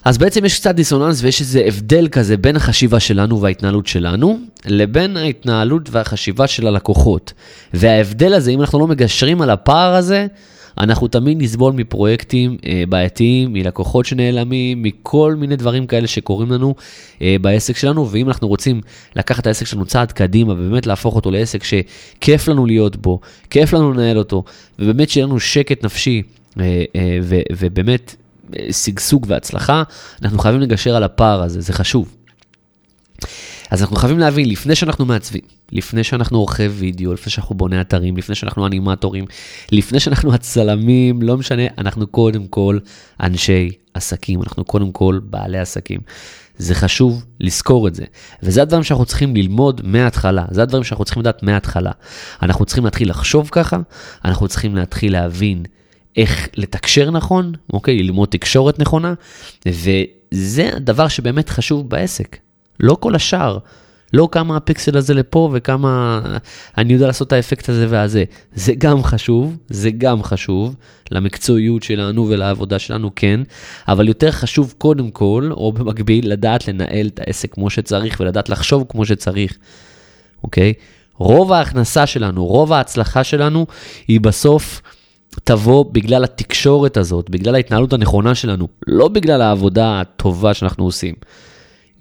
אז 0.05 0.17
בעצם 0.17 0.45
יש 0.45 0.59
קצת 0.59 0.75
דיסוננס 0.75 1.23
ויש 1.23 1.41
איזה 1.41 1.63
הבדל 1.67 2.07
כזה 2.07 2.37
בין 2.37 2.55
החשיבה 2.55 2.99
שלנו 2.99 3.41
וההתנהלות 3.41 3.87
שלנו, 3.87 4.39
לבין 4.65 5.17
ההתנהלות 5.17 5.89
והחשיבה 5.91 6.47
של 6.47 6.67
הלקוחות. 6.67 7.33
וההבדל 7.73 8.33
הזה, 8.33 8.51
אם 8.51 8.61
אנחנו 8.61 8.79
לא 8.79 8.87
מגשרים 8.87 9.41
על 9.41 9.49
הפער 9.49 9.95
הזה, 9.95 10.27
אנחנו 10.79 11.07
תמיד 11.07 11.41
נסבול 11.41 11.73
מפרויקטים 11.73 12.57
אה, 12.65 12.83
בעייתיים, 12.89 13.53
מלקוחות 13.53 14.05
שנעלמים, 14.05 14.83
מכל 14.83 15.35
מיני 15.37 15.55
דברים 15.55 15.87
כאלה 15.87 16.07
שקורים 16.07 16.51
לנו 16.51 16.75
אה, 17.21 17.35
בעסק 17.41 17.77
שלנו, 17.77 18.11
ואם 18.11 18.27
אנחנו 18.27 18.47
רוצים 18.47 18.81
לקחת 19.15 19.39
את 19.39 19.47
העסק 19.47 19.65
שלנו 19.65 19.85
צעד 19.85 20.11
קדימה, 20.11 20.53
ובאמת 20.53 20.87
להפוך 20.87 21.15
אותו 21.15 21.31
לעסק 21.31 21.63
שכיף 21.63 22.47
לנו 22.47 22.65
להיות 22.65 22.95
בו, 22.95 23.19
כיף 23.49 23.73
לנו 23.73 23.93
לנהל 23.93 24.17
אותו, 24.17 24.43
ובאמת 24.79 25.09
שיהיה 25.09 25.25
לנו 25.25 25.39
שקט 25.39 25.85
נפשי, 25.85 26.21
אה, 26.59 26.83
אה, 26.95 27.19
ו, 27.23 27.35
ובאמת 27.57 28.15
אה, 28.59 28.73
שגשוג 28.73 29.25
והצלחה, 29.29 29.83
אנחנו 30.21 30.39
חייבים 30.39 30.61
לגשר 30.61 30.95
על 30.95 31.03
הפער 31.03 31.41
הזה, 31.41 31.61
זה 31.61 31.73
חשוב. 31.73 32.13
אז 33.71 33.81
אנחנו 33.81 33.95
חייבים 33.95 34.19
להבין, 34.19 34.49
לפני 34.49 34.75
שאנחנו 34.75 35.05
מעצבים, 35.05 35.41
לפני 35.71 36.03
שאנחנו 36.03 36.37
עורכי 36.37 36.67
וידאו, 36.67 37.13
לפני 37.13 37.31
שאנחנו 37.31 37.55
בוני 37.55 37.81
אתרים, 37.81 38.17
לפני 38.17 38.35
שאנחנו 38.35 38.67
אנימטורים, 38.67 39.25
לפני 39.71 39.99
שאנחנו 39.99 40.33
הצלמים, 40.33 41.21
לא 41.21 41.37
משנה, 41.37 41.63
אנחנו 41.77 42.07
קודם 42.07 42.47
כל 42.47 42.79
אנשי 43.19 43.69
עסקים, 43.93 44.43
אנחנו 44.43 44.63
קודם 44.63 44.91
כל 44.91 45.19
בעלי 45.23 45.59
עסקים. 45.59 45.99
זה 46.57 46.75
חשוב 46.75 47.25
לזכור 47.39 47.87
את 47.87 47.95
זה. 47.95 48.05
וזה 48.43 48.61
הדברים 48.61 48.83
שאנחנו 48.83 49.05
צריכים 49.05 49.35
ללמוד 49.35 49.81
מההתחלה, 49.83 50.45
זה 50.51 50.61
הדברים 50.61 50.83
שאנחנו 50.83 51.05
צריכים 51.05 51.21
לדעת 51.21 51.43
מההתחלה. 51.43 51.91
אנחנו 52.41 52.65
צריכים 52.65 52.85
להתחיל 52.85 53.09
לחשוב 53.09 53.49
ככה, 53.51 53.77
אנחנו 54.25 54.47
צריכים 54.47 54.75
להתחיל 54.75 55.13
להבין 55.13 55.63
איך 56.17 56.47
לתקשר 56.55 57.11
נכון, 57.11 57.51
אוקיי? 57.73 58.03
ללמוד 58.03 58.29
תקשורת 58.29 58.79
נכונה, 58.79 59.13
וזה 59.65 60.69
הדבר 60.73 61.07
שבאמת 61.07 61.49
חשוב 61.49 61.89
בעסק, 61.89 62.37
לא 62.79 62.97
כל 62.99 63.15
השאר. 63.15 63.57
לא 64.13 64.29
כמה 64.31 64.57
הפיקסל 64.57 64.97
הזה 64.97 65.13
לפה 65.13 65.49
וכמה 65.53 66.21
אני 66.77 66.93
יודע 66.93 67.07
לעשות 67.07 67.27
את 67.27 67.33
האפקט 67.33 67.69
הזה 67.69 67.85
והזה. 67.89 68.23
זה 68.55 68.73
גם 68.77 69.03
חשוב, 69.03 69.57
זה 69.69 69.91
גם 69.91 70.23
חשוב 70.23 70.75
למקצועיות 71.11 71.83
שלנו 71.83 72.29
ולעבודה 72.29 72.79
שלנו, 72.79 73.11
כן, 73.15 73.39
אבל 73.87 74.07
יותר 74.07 74.31
חשוב 74.31 74.73
קודם 74.77 75.11
כל, 75.11 75.49
או 75.51 75.71
במקביל, 75.71 76.31
לדעת 76.31 76.67
לנהל 76.67 77.07
את 77.07 77.19
העסק 77.19 77.53
כמו 77.53 77.69
שצריך 77.69 78.17
ולדעת 78.19 78.49
לחשוב 78.49 78.85
כמו 78.89 79.05
שצריך, 79.05 79.57
אוקיי? 80.43 80.73
רוב 81.17 81.51
ההכנסה 81.51 82.05
שלנו, 82.05 82.45
רוב 82.45 82.73
ההצלחה 82.73 83.23
שלנו, 83.23 83.65
היא 84.07 84.21
בסוף 84.21 84.81
תבוא 85.43 85.85
בגלל 85.91 86.23
התקשורת 86.23 86.97
הזאת, 86.97 87.29
בגלל 87.29 87.55
ההתנהלות 87.55 87.93
הנכונה 87.93 88.35
שלנו, 88.35 88.67
לא 88.87 89.07
בגלל 89.07 89.41
העבודה 89.41 90.01
הטובה 90.01 90.53
שאנחנו 90.53 90.85
עושים. 90.85 91.13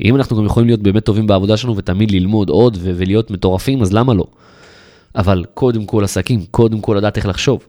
אם 0.05 0.17
אנחנו 0.17 0.37
גם 0.37 0.45
יכולים 0.45 0.67
להיות 0.67 0.83
באמת 0.83 1.05
טובים 1.05 1.27
בעבודה 1.27 1.57
שלנו 1.57 1.77
ותמיד 1.77 2.11
ללמוד 2.11 2.49
עוד 2.49 2.77
ו- 2.81 2.93
ולהיות 2.97 3.31
מטורפים, 3.31 3.83
אז 3.83 3.93
למה 3.93 4.15
לא? 4.15 4.27
אבל 5.17 5.45
קודם 5.55 5.87
כל 5.87 6.05
עסקים, 6.05 6.45
קודם 6.51 6.81
כל 6.81 6.95
לדעת 6.99 7.17
איך 7.17 7.27
לחשוב. 7.27 7.67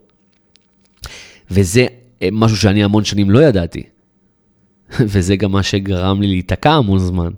וזה 1.52 1.86
אה, 2.22 2.30
משהו 2.32 2.58
שאני 2.58 2.84
המון 2.84 3.04
שנים 3.04 3.30
לא 3.30 3.40
ידעתי. 3.40 3.84
וזה 5.12 5.36
גם 5.36 5.52
מה 5.52 5.64
שגרם 5.64 6.22
לי 6.22 6.28
להיתקע 6.28 6.72
המון 6.72 7.00
זמן. 7.00 7.32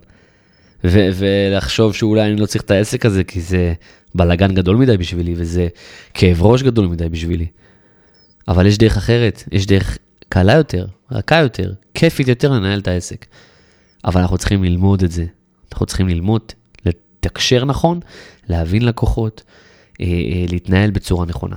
ו- 0.84 1.08
ולחשוב 1.14 1.94
שאולי 1.94 2.22
אני 2.30 2.36
לא 2.36 2.46
צריך 2.46 2.64
את 2.64 2.70
העסק 2.70 3.06
הזה, 3.06 3.24
כי 3.24 3.40
זה 3.40 3.74
בלאגן 4.14 4.54
גדול 4.54 4.76
מדי 4.76 4.96
בשבילי, 4.96 5.34
וזה 5.36 5.68
כאב 6.14 6.42
ראש 6.42 6.62
גדול 6.62 6.86
מדי 6.86 7.08
בשבילי. 7.08 7.46
אבל 8.48 8.66
יש 8.66 8.78
דרך 8.78 8.96
אחרת, 8.96 9.42
יש 9.52 9.66
דרך 9.66 9.98
קלה 10.28 10.52
יותר, 10.52 10.86
רכה 11.12 11.40
יותר, 11.40 11.72
כיפית 11.94 12.28
יותר 12.28 12.50
לנהל 12.50 12.78
את 12.78 12.88
העסק. 12.88 13.26
אבל 14.04 14.20
אנחנו 14.20 14.38
צריכים 14.38 14.64
ללמוד 14.64 15.02
את 15.02 15.10
זה. 15.10 15.24
אנחנו 15.72 15.86
צריכים 15.86 16.08
ללמוד, 16.08 16.42
לתקשר 16.86 17.64
נכון, 17.64 18.00
להבין 18.48 18.84
לקוחות, 18.84 19.42
אה, 20.00 20.06
אה, 20.06 20.44
להתנהל 20.48 20.90
בצורה 20.90 21.26
נכונה. 21.26 21.56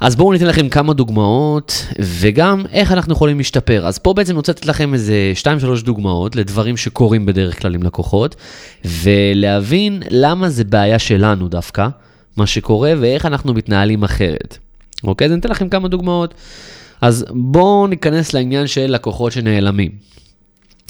אז 0.00 0.16
בואו 0.16 0.32
ניתן 0.32 0.46
לכם 0.46 0.68
כמה 0.68 0.94
דוגמאות, 0.94 1.86
וגם 1.98 2.62
איך 2.72 2.92
אנחנו 2.92 3.12
יכולים 3.12 3.38
להשתפר. 3.38 3.86
אז 3.86 3.98
פה 3.98 4.14
בעצם 4.14 4.30
אני 4.32 4.36
רוצה 4.36 4.52
לתת 4.52 4.66
לכם 4.66 4.94
איזה 4.94 5.32
2-3 5.80 5.82
דוגמאות 5.84 6.36
לדברים 6.36 6.76
שקורים 6.76 7.26
בדרך 7.26 7.62
כלל 7.62 7.74
עם 7.74 7.82
לקוחות, 7.82 8.36
ולהבין 8.84 10.02
למה 10.10 10.48
זה 10.48 10.64
בעיה 10.64 10.98
שלנו 10.98 11.48
דווקא, 11.48 11.88
מה 12.36 12.46
שקורה, 12.46 12.92
ואיך 13.00 13.26
אנחנו 13.26 13.54
מתנהלים 13.54 14.04
אחרת. 14.04 14.58
אוקיי? 15.04 15.24
אז 15.24 15.32
אני 15.32 15.40
אתן 15.40 15.48
לכם 15.48 15.68
כמה 15.68 15.88
דוגמאות. 15.88 16.34
אז 17.00 17.24
בואו 17.30 17.86
ניכנס 17.86 18.32
לעניין 18.32 18.66
של 18.66 18.86
לקוחות 18.86 19.32
שנעלמים. 19.32 19.90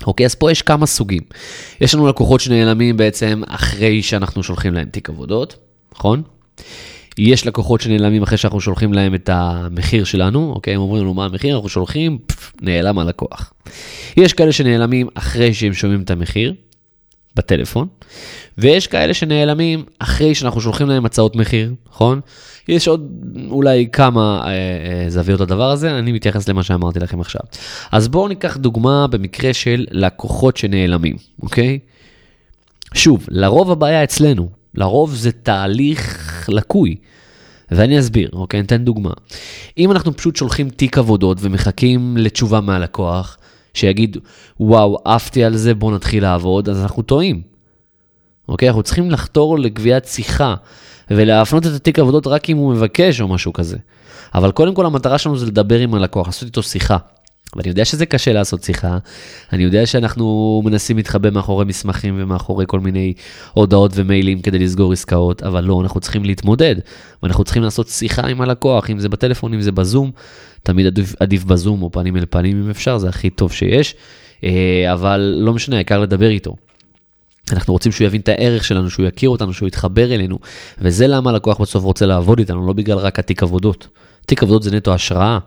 אוקיי, 0.06 0.26
אז 0.26 0.34
פה 0.34 0.50
יש 0.50 0.62
כמה 0.62 0.86
סוגים. 0.86 1.22
יש 1.80 1.94
לנו 1.94 2.06
לקוחות 2.06 2.40
שנעלמים 2.40 2.96
בעצם 2.96 3.42
אחרי 3.46 4.02
שאנחנו 4.02 4.42
שולחים 4.42 4.74
להם 4.74 4.88
תיק 4.88 5.08
עבודות, 5.08 5.56
נכון? 5.94 6.22
יש 7.18 7.46
לקוחות 7.46 7.80
שנעלמים 7.80 8.22
אחרי 8.22 8.38
שאנחנו 8.38 8.60
שולחים 8.60 8.92
להם 8.92 9.14
את 9.14 9.30
המחיר 9.32 10.04
שלנו, 10.04 10.52
אוקיי? 10.54 10.74
הם 10.74 10.80
אומרים 10.80 11.02
לנו 11.02 11.14
מה 11.14 11.24
המחיר, 11.24 11.54
אנחנו 11.54 11.68
שולחים, 11.68 12.18
פף, 12.26 12.52
נעלם 12.62 12.98
הלקוח. 12.98 13.52
יש 14.16 14.32
כאלה 14.32 14.52
שנעלמים 14.52 15.08
אחרי 15.14 15.54
שהם 15.54 15.72
שומעים 15.72 16.02
את 16.02 16.10
המחיר, 16.10 16.54
בטלפון, 17.36 17.88
ויש 18.58 18.86
כאלה 18.86 19.14
שנעלמים 19.14 19.84
אחרי 19.98 20.34
שאנחנו 20.34 20.60
שולחים 20.60 20.88
להם 20.88 21.06
הצעות 21.06 21.36
מחיר, 21.36 21.74
נכון? 21.88 22.20
יש 22.68 22.88
עוד 22.88 23.10
אולי 23.50 23.88
כמה 23.92 24.42
אה, 24.44 24.50
אה, 24.50 25.10
זוויות 25.10 25.40
לדבר 25.40 25.70
הזה, 25.70 25.98
אני 25.98 26.12
מתייחס 26.12 26.48
למה 26.48 26.62
שאמרתי 26.62 27.00
לכם 27.00 27.20
עכשיו. 27.20 27.40
אז 27.92 28.08
בואו 28.08 28.28
ניקח 28.28 28.56
דוגמה 28.56 29.06
במקרה 29.06 29.54
של 29.54 29.86
לקוחות 29.90 30.56
שנעלמים, 30.56 31.16
אוקיי? 31.42 31.78
שוב, 32.94 33.26
לרוב 33.28 33.70
הבעיה 33.70 34.04
אצלנו, 34.04 34.48
לרוב 34.74 35.14
זה 35.14 35.32
תהליך 35.32 36.44
לקוי. 36.48 36.96
ואני 37.70 37.98
אסביר, 37.98 38.30
אוקיי? 38.32 38.60
אני 38.60 38.66
אתן 38.66 38.84
דוגמה. 38.84 39.10
אם 39.78 39.90
אנחנו 39.90 40.16
פשוט 40.16 40.36
שולחים 40.36 40.70
תיק 40.70 40.98
עבודות 40.98 41.38
ומחכים 41.40 42.16
לתשובה 42.16 42.60
מהלקוח, 42.60 43.38
שיגיד, 43.76 44.16
וואו, 44.60 44.98
עפתי 45.04 45.44
על 45.44 45.56
זה, 45.56 45.74
בואו 45.74 45.94
נתחיל 45.94 46.22
לעבוד, 46.22 46.68
אז 46.68 46.82
אנחנו 46.82 47.02
טועים. 47.02 47.42
אוקיי? 48.48 48.68
אנחנו 48.68 48.82
צריכים 48.82 49.10
לחתור 49.10 49.58
לגביית 49.58 50.04
שיחה 50.04 50.54
ולהפנות 51.10 51.66
את 51.66 51.72
התיק 51.72 51.98
עבודות 51.98 52.26
רק 52.26 52.50
אם 52.50 52.56
הוא 52.56 52.72
מבקש 52.72 53.20
או 53.20 53.28
משהו 53.28 53.52
כזה. 53.52 53.76
אבל 54.34 54.50
קודם 54.50 54.74
כל 54.74 54.86
המטרה 54.86 55.18
שלנו 55.18 55.36
זה 55.36 55.46
לדבר 55.46 55.78
עם 55.78 55.94
הלקוח, 55.94 56.26
לעשות 56.26 56.42
איתו 56.42 56.62
שיחה. 56.62 56.96
ואני 57.56 57.68
יודע 57.68 57.84
שזה 57.84 58.06
קשה 58.06 58.32
לעשות 58.32 58.62
שיחה, 58.62 58.98
אני 59.52 59.62
יודע 59.62 59.86
שאנחנו 59.86 60.62
מנסים 60.64 60.96
להתחבא 60.96 61.30
מאחורי 61.30 61.64
מסמכים 61.64 62.14
ומאחורי 62.18 62.64
כל 62.68 62.80
מיני 62.80 63.12
הודעות 63.52 63.92
ומיילים 63.94 64.42
כדי 64.42 64.58
לסגור 64.58 64.92
עסקאות, 64.92 65.42
אבל 65.42 65.64
לא, 65.64 65.80
אנחנו 65.82 66.00
צריכים 66.00 66.24
להתמודד, 66.24 66.76
ואנחנו 67.22 67.44
צריכים 67.44 67.62
לעשות 67.62 67.88
שיחה 67.88 68.26
עם 68.26 68.40
הלקוח, 68.40 68.90
אם 68.90 68.98
זה 68.98 69.08
בטלפון, 69.08 69.54
אם 69.54 69.60
זה 69.60 69.72
בזום, 69.72 70.10
תמיד 70.62 70.86
עדיף, 70.86 71.14
עדיף 71.20 71.44
בזום 71.44 71.82
או 71.82 71.90
פנים 71.90 72.16
אל 72.16 72.24
פנים 72.30 72.62
אם 72.62 72.70
אפשר, 72.70 72.98
זה 72.98 73.08
הכי 73.08 73.30
טוב 73.30 73.52
שיש, 73.52 73.94
אה, 74.44 74.92
אבל 74.92 75.34
לא 75.38 75.52
משנה, 75.52 75.76
העיקר 75.76 76.00
לדבר 76.00 76.28
איתו. 76.28 76.56
אנחנו 77.52 77.72
רוצים 77.72 77.92
שהוא 77.92 78.06
יבין 78.06 78.20
את 78.20 78.28
הערך 78.28 78.64
שלנו, 78.64 78.90
שהוא 78.90 79.06
יכיר 79.06 79.30
אותנו, 79.30 79.52
שהוא 79.52 79.68
יתחבר 79.68 80.14
אלינו, 80.14 80.38
וזה 80.78 81.06
למה 81.06 81.30
הלקוח 81.30 81.60
בסוף 81.60 81.84
רוצה 81.84 82.06
לעבוד 82.06 82.38
איתנו, 82.38 82.66
לא 82.66 82.72
בגלל 82.72 82.98
רק 82.98 83.18
התיק 83.18 83.42
עבודות. 83.42 83.88
תיק 84.26 84.42
עבודות 84.42 84.62
זה 84.62 84.76
נטו 84.76 84.94
השראה, 84.94 85.38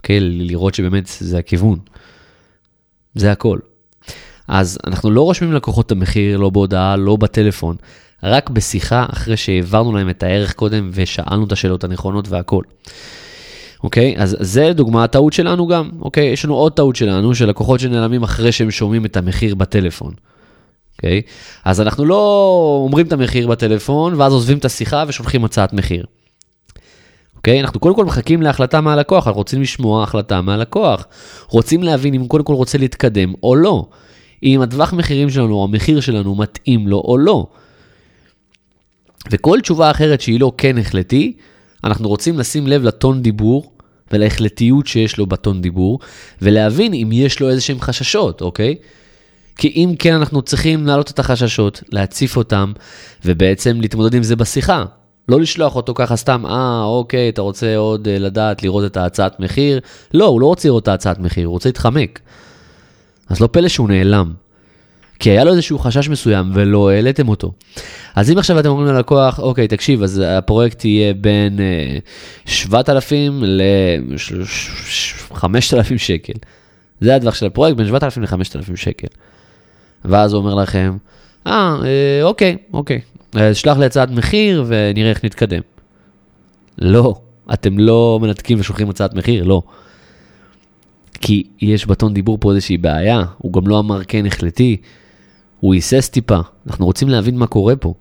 אוקיי? 0.00 0.20
לראות 0.20 0.74
שבאמת 0.74 1.10
זה 1.20 1.38
הכיוון. 1.38 1.78
זה 3.14 3.32
הכל. 3.32 3.58
אז 4.48 4.78
אנחנו 4.86 5.10
לא 5.10 5.22
רושמים 5.22 5.52
לקוחות 5.52 5.86
את 5.86 5.92
המחיר, 5.92 6.38
לא 6.38 6.50
בהודעה, 6.50 6.96
לא 6.96 7.16
בטלפון, 7.16 7.76
רק 8.22 8.50
בשיחה 8.50 9.06
אחרי 9.12 9.36
שהעברנו 9.36 9.92
להם 9.92 10.10
את 10.10 10.22
הערך 10.22 10.54
קודם 10.54 10.90
ושאלנו 10.92 11.44
את 11.44 11.52
השאלות 11.52 11.84
הנכונות 11.84 12.28
והכל. 12.28 12.62
אוקיי? 13.82 14.14
אז 14.18 14.36
זה 14.40 14.72
דוגמה 14.72 15.04
הטעות 15.04 15.32
שלנו 15.32 15.66
גם, 15.66 15.90
אוקיי? 16.00 16.24
יש 16.24 16.44
לנו 16.44 16.54
עוד 16.54 16.72
טעות 16.72 16.96
שלנו, 16.96 17.34
של 17.34 17.48
לקוחות 17.48 17.80
שנעלמים 17.80 18.22
אחרי 18.22 18.52
שהם 18.52 18.70
שומעים 18.70 19.04
את 19.04 19.16
המחיר 19.16 19.54
בטלפון. 19.54 20.12
אוקיי? 20.96 21.22
אז 21.64 21.80
אנחנו 21.80 22.04
לא 22.04 22.80
אומרים 22.84 23.06
את 23.06 23.12
המחיר 23.12 23.48
בטלפון, 23.48 24.14
ואז 24.14 24.32
עוזבים 24.32 24.58
את 24.58 24.64
השיחה 24.64 25.04
ושולחים 25.08 25.44
הצעת 25.44 25.72
מחיר. 25.72 26.04
אוקיי? 27.40 27.60
אנחנו 27.60 27.80
קודם 27.80 27.94
כל 27.94 28.04
מחכים 28.04 28.42
להחלטה 28.42 28.80
מהלקוח, 28.80 29.26
אנחנו 29.26 29.38
רוצים 29.38 29.62
לשמוע 29.62 30.02
החלטה 30.02 30.40
מהלקוח. 30.40 31.06
רוצים 31.48 31.82
להבין 31.82 32.14
אם 32.14 32.20
הוא 32.20 32.28
קודם 32.28 32.44
כל 32.44 32.52
רוצה 32.52 32.78
להתקדם 32.78 33.32
או 33.42 33.56
לא. 33.56 33.86
אם 34.42 34.60
הטווח 34.60 34.92
מחירים 34.92 35.30
שלנו, 35.30 35.54
או 35.54 35.64
המחיר 35.64 36.00
שלנו, 36.00 36.34
מתאים 36.34 36.88
לו 36.88 36.98
או 36.98 37.18
לא. 37.18 37.46
וכל 39.30 39.60
תשובה 39.60 39.90
אחרת 39.90 40.20
שהיא 40.20 40.40
לא 40.40 40.52
כן 40.58 40.78
החלטי, 40.78 41.36
אנחנו 41.84 42.08
רוצים 42.08 42.38
לשים 42.38 42.66
לב 42.66 42.82
לטון 42.82 43.22
דיבור 43.22 43.72
ולהחלטיות 44.12 44.86
שיש 44.86 45.18
לו 45.18 45.26
בטון 45.26 45.62
דיבור, 45.62 45.98
ולהבין 46.42 46.94
אם 46.94 47.10
יש 47.12 47.40
לו 47.40 47.48
איזה 47.48 47.60
שהם 47.60 47.80
חששות, 47.80 48.42
אוקיי? 48.42 48.76
כי 49.56 49.68
אם 49.68 49.94
כן, 49.98 50.14
אנחנו 50.14 50.42
צריכים 50.42 50.86
להעלות 50.86 51.10
את 51.10 51.18
החששות, 51.18 51.82
להציף 51.92 52.36
אותם, 52.36 52.72
ובעצם 53.24 53.80
להתמודד 53.80 54.14
עם 54.14 54.22
זה 54.22 54.36
בשיחה. 54.36 54.84
לא 55.28 55.40
לשלוח 55.40 55.76
אותו 55.76 55.94
ככה 55.94 56.16
סתם, 56.16 56.46
אה, 56.46 56.82
אוקיי, 56.82 57.28
אתה 57.28 57.42
רוצה 57.42 57.76
עוד 57.76 58.06
uh, 58.06 58.20
לדעת, 58.20 58.62
לראות 58.62 58.84
את 58.84 58.96
ההצעת 58.96 59.40
מחיר? 59.40 59.80
לא, 60.14 60.24
הוא 60.24 60.40
לא 60.40 60.46
רוצה 60.46 60.68
לראות 60.68 60.82
את 60.82 60.88
ההצעת 60.88 61.18
מחיר, 61.18 61.46
הוא 61.46 61.52
רוצה 61.52 61.68
להתחמק. 61.68 62.20
אז 63.28 63.40
לא 63.40 63.48
פלא 63.52 63.68
שהוא 63.68 63.88
נעלם. 63.88 64.32
כי 65.18 65.30
היה 65.30 65.44
לו 65.44 65.52
איזשהו 65.52 65.78
חשש 65.78 66.08
מסוים 66.08 66.50
ולא 66.54 66.90
העליתם 66.90 67.28
אותו. 67.28 67.52
אז 68.14 68.30
אם 68.30 68.38
עכשיו 68.38 68.60
אתם 68.60 68.68
אומרים 68.68 68.94
ללקוח, 68.94 69.38
אוקיי, 69.38 69.68
תקשיב, 69.68 70.02
אז 70.02 70.22
הפרויקט 70.26 70.84
יהיה 70.84 71.14
בין 71.14 71.58
uh, 72.46 72.50
7,000 72.50 73.42
ל-5,000 73.42 75.46
שקל. 75.96 76.32
זה 77.00 77.16
הטווח 77.16 77.34
של 77.34 77.46
הפרויקט, 77.46 77.76
בין 77.76 77.86
7,000 77.86 78.22
ל-5,000 78.22 78.76
שקל. 78.76 79.08
ואז 80.04 80.32
הוא 80.32 80.42
אומר 80.42 80.54
לכם, 80.54 80.96
אה, 81.46 81.76
אה, 81.84 82.22
אוקיי, 82.22 82.56
אוקיי, 82.72 83.00
אז 83.32 83.56
שלח 83.56 83.78
לי 83.78 83.86
הצעת 83.86 84.10
מחיר 84.10 84.64
ונראה 84.66 85.10
איך 85.10 85.24
נתקדם. 85.24 85.60
לא, 86.78 87.20
אתם 87.52 87.78
לא 87.78 88.18
מנתקים 88.22 88.60
ושולחים 88.60 88.90
הצעת 88.90 89.14
מחיר, 89.14 89.44
לא. 89.44 89.62
כי 91.20 91.46
יש 91.60 91.86
בטון 91.86 92.14
דיבור 92.14 92.38
פה 92.40 92.50
איזושהי 92.50 92.76
בעיה, 92.76 93.22
הוא 93.38 93.52
גם 93.52 93.66
לא 93.66 93.78
אמר 93.78 94.04
כן 94.04 94.26
החלטי, 94.26 94.76
הוא 95.60 95.74
היסס 95.74 96.08
טיפה, 96.08 96.38
אנחנו 96.66 96.86
רוצים 96.86 97.08
להבין 97.08 97.36
מה 97.36 97.46
קורה 97.46 97.76
פה, 97.76 97.94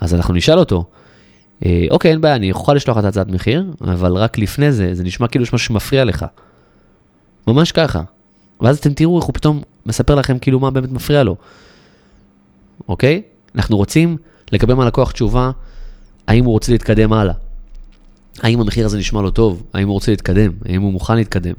אז 0.00 0.14
אנחנו 0.14 0.34
נשאל 0.34 0.58
אותו, 0.58 0.84
אה, 1.64 1.86
אוקיי, 1.90 2.10
אין 2.10 2.20
בעיה, 2.20 2.34
אני 2.34 2.50
יכול 2.50 2.76
לשלוח 2.76 2.98
את 2.98 3.04
הצעת 3.04 3.28
מחיר, 3.28 3.64
אבל 3.80 4.12
רק 4.12 4.38
לפני 4.38 4.72
זה, 4.72 4.94
זה 4.94 5.04
נשמע 5.04 5.28
כאילו 5.28 5.42
יש 5.42 5.52
משהו 5.52 5.66
שמפריע 5.66 6.04
לך. 6.04 6.26
ממש 7.46 7.72
ככה. 7.72 8.02
ואז 8.60 8.78
אתם 8.78 8.94
תראו 8.94 9.18
איך 9.18 9.24
הוא 9.24 9.34
פתאום 9.34 9.62
מספר 9.86 10.14
לכם 10.14 10.38
כאילו 10.38 10.60
מה 10.60 10.70
באמת 10.70 10.92
מפריע 10.92 11.22
לו. 11.22 11.36
אוקיי? 12.88 13.22
אנחנו 13.54 13.76
רוצים 13.76 14.16
לקבל 14.52 14.74
מהלקוח 14.74 15.12
תשובה, 15.12 15.50
האם 16.26 16.44
הוא 16.44 16.52
רוצה 16.52 16.72
להתקדם 16.72 17.12
הלאה. 17.12 17.34
האם 18.42 18.60
המחיר 18.60 18.86
הזה 18.86 18.98
נשמע 18.98 19.22
לו 19.22 19.30
טוב? 19.30 19.62
האם 19.74 19.88
הוא 19.88 19.94
רוצה 19.94 20.12
להתקדם? 20.12 20.52
האם 20.64 20.82
הוא 20.82 20.92
מוכן 20.92 21.16
להתקדם? 21.16 21.54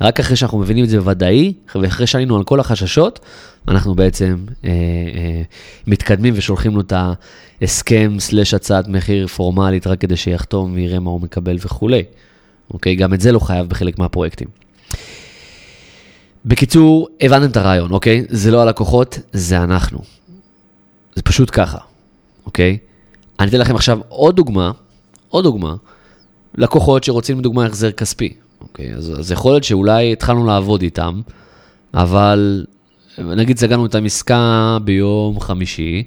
רק 0.00 0.20
אחרי 0.20 0.36
שאנחנו 0.36 0.58
מבינים 0.58 0.84
את 0.84 0.90
זה 0.90 0.98
בוודאי, 0.98 1.52
ואחרי 1.74 2.06
שעלינו 2.06 2.36
על 2.36 2.44
כל 2.44 2.60
החששות, 2.60 3.20
אנחנו 3.68 3.94
בעצם 3.94 4.36
אה, 4.64 4.70
אה, 4.70 5.42
מתקדמים 5.86 6.34
ושולחים 6.36 6.74
לו 6.74 6.80
את 6.80 6.92
ההסכם 7.60 8.16
סלש 8.18 8.54
הצעת 8.54 8.88
מחיר 8.88 9.26
פורמלית, 9.26 9.86
רק 9.86 10.00
כדי 10.00 10.16
שיחתום 10.16 10.72
ויראה 10.74 11.00
מה 11.00 11.10
הוא 11.10 11.20
מקבל 11.20 11.56
וכולי. 11.60 12.02
אוקיי? 12.70 12.96
גם 12.96 13.14
את 13.14 13.20
זה 13.20 13.32
לא 13.32 13.38
חייב 13.38 13.68
בחלק 13.68 13.98
מהפרויקטים. 13.98 14.48
בקיצור, 16.44 17.08
הבנתם 17.20 17.50
את 17.50 17.56
הרעיון, 17.56 17.92
אוקיי? 17.92 18.24
זה 18.28 18.50
לא 18.50 18.62
הלקוחות, 18.62 19.18
זה 19.32 19.62
אנחנו. 19.62 19.98
זה 21.14 21.22
פשוט 21.22 21.50
ככה, 21.52 21.78
אוקיי? 22.46 22.78
אני 23.40 23.48
אתן 23.48 23.58
לכם 23.58 23.74
עכשיו 23.74 23.98
עוד 24.08 24.36
דוגמה, 24.36 24.70
עוד 25.28 25.44
דוגמה, 25.44 25.74
לקוחות 26.54 27.04
שרוצים 27.04 27.38
לדוגמה 27.38 27.66
החזר 27.66 27.90
כספי, 27.92 28.34
אוקיי? 28.60 28.94
אז, 28.94 29.12
אז 29.18 29.32
יכול 29.32 29.52
להיות 29.52 29.64
שאולי 29.64 30.12
התחלנו 30.12 30.46
לעבוד 30.46 30.82
איתם, 30.82 31.20
אבל 31.94 32.64
נגיד 33.18 33.58
סגרנו 33.58 33.86
את 33.86 33.94
המסקה 33.94 34.78
ביום 34.84 35.40
חמישי, 35.40 36.04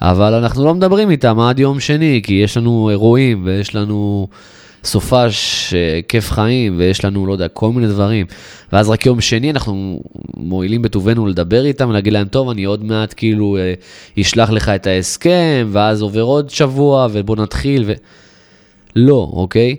אבל 0.00 0.34
אנחנו 0.34 0.64
לא 0.64 0.74
מדברים 0.74 1.10
איתם 1.10 1.40
עד 1.40 1.58
יום 1.58 1.80
שני, 1.80 2.20
כי 2.24 2.34
יש 2.34 2.56
לנו 2.56 2.90
אירועים 2.90 3.42
ויש 3.44 3.74
לנו 3.74 4.28
סופש, 4.84 5.74
אה, 5.74 6.00
כיף 6.08 6.30
חיים, 6.30 6.74
ויש 6.78 7.04
לנו, 7.04 7.26
לא 7.26 7.32
יודע, 7.32 7.48
כל 7.48 7.72
מיני 7.72 7.86
דברים. 7.86 8.26
ואז 8.72 8.88
רק 8.88 9.06
יום 9.06 9.20
שני 9.20 9.50
אנחנו 9.50 10.00
מועילים 10.36 10.82
בטובנו 10.82 11.26
לדבר 11.26 11.64
איתם, 11.64 11.88
ולהגיד 11.88 12.12
להם, 12.12 12.28
טוב, 12.28 12.50
אני 12.50 12.64
עוד 12.64 12.84
מעט 12.84 13.14
כאילו 13.16 13.56
אה, 13.56 13.74
אשלח 14.20 14.50
לך 14.50 14.68
את 14.68 14.86
ההסכם, 14.86 15.68
ואז 15.72 16.02
עובר 16.02 16.22
עוד 16.22 16.50
שבוע, 16.50 17.08
ובוא 17.12 17.36
נתחיל, 17.36 17.84
ו... 17.86 17.92
לא, 18.96 19.30
אוקיי? 19.32 19.76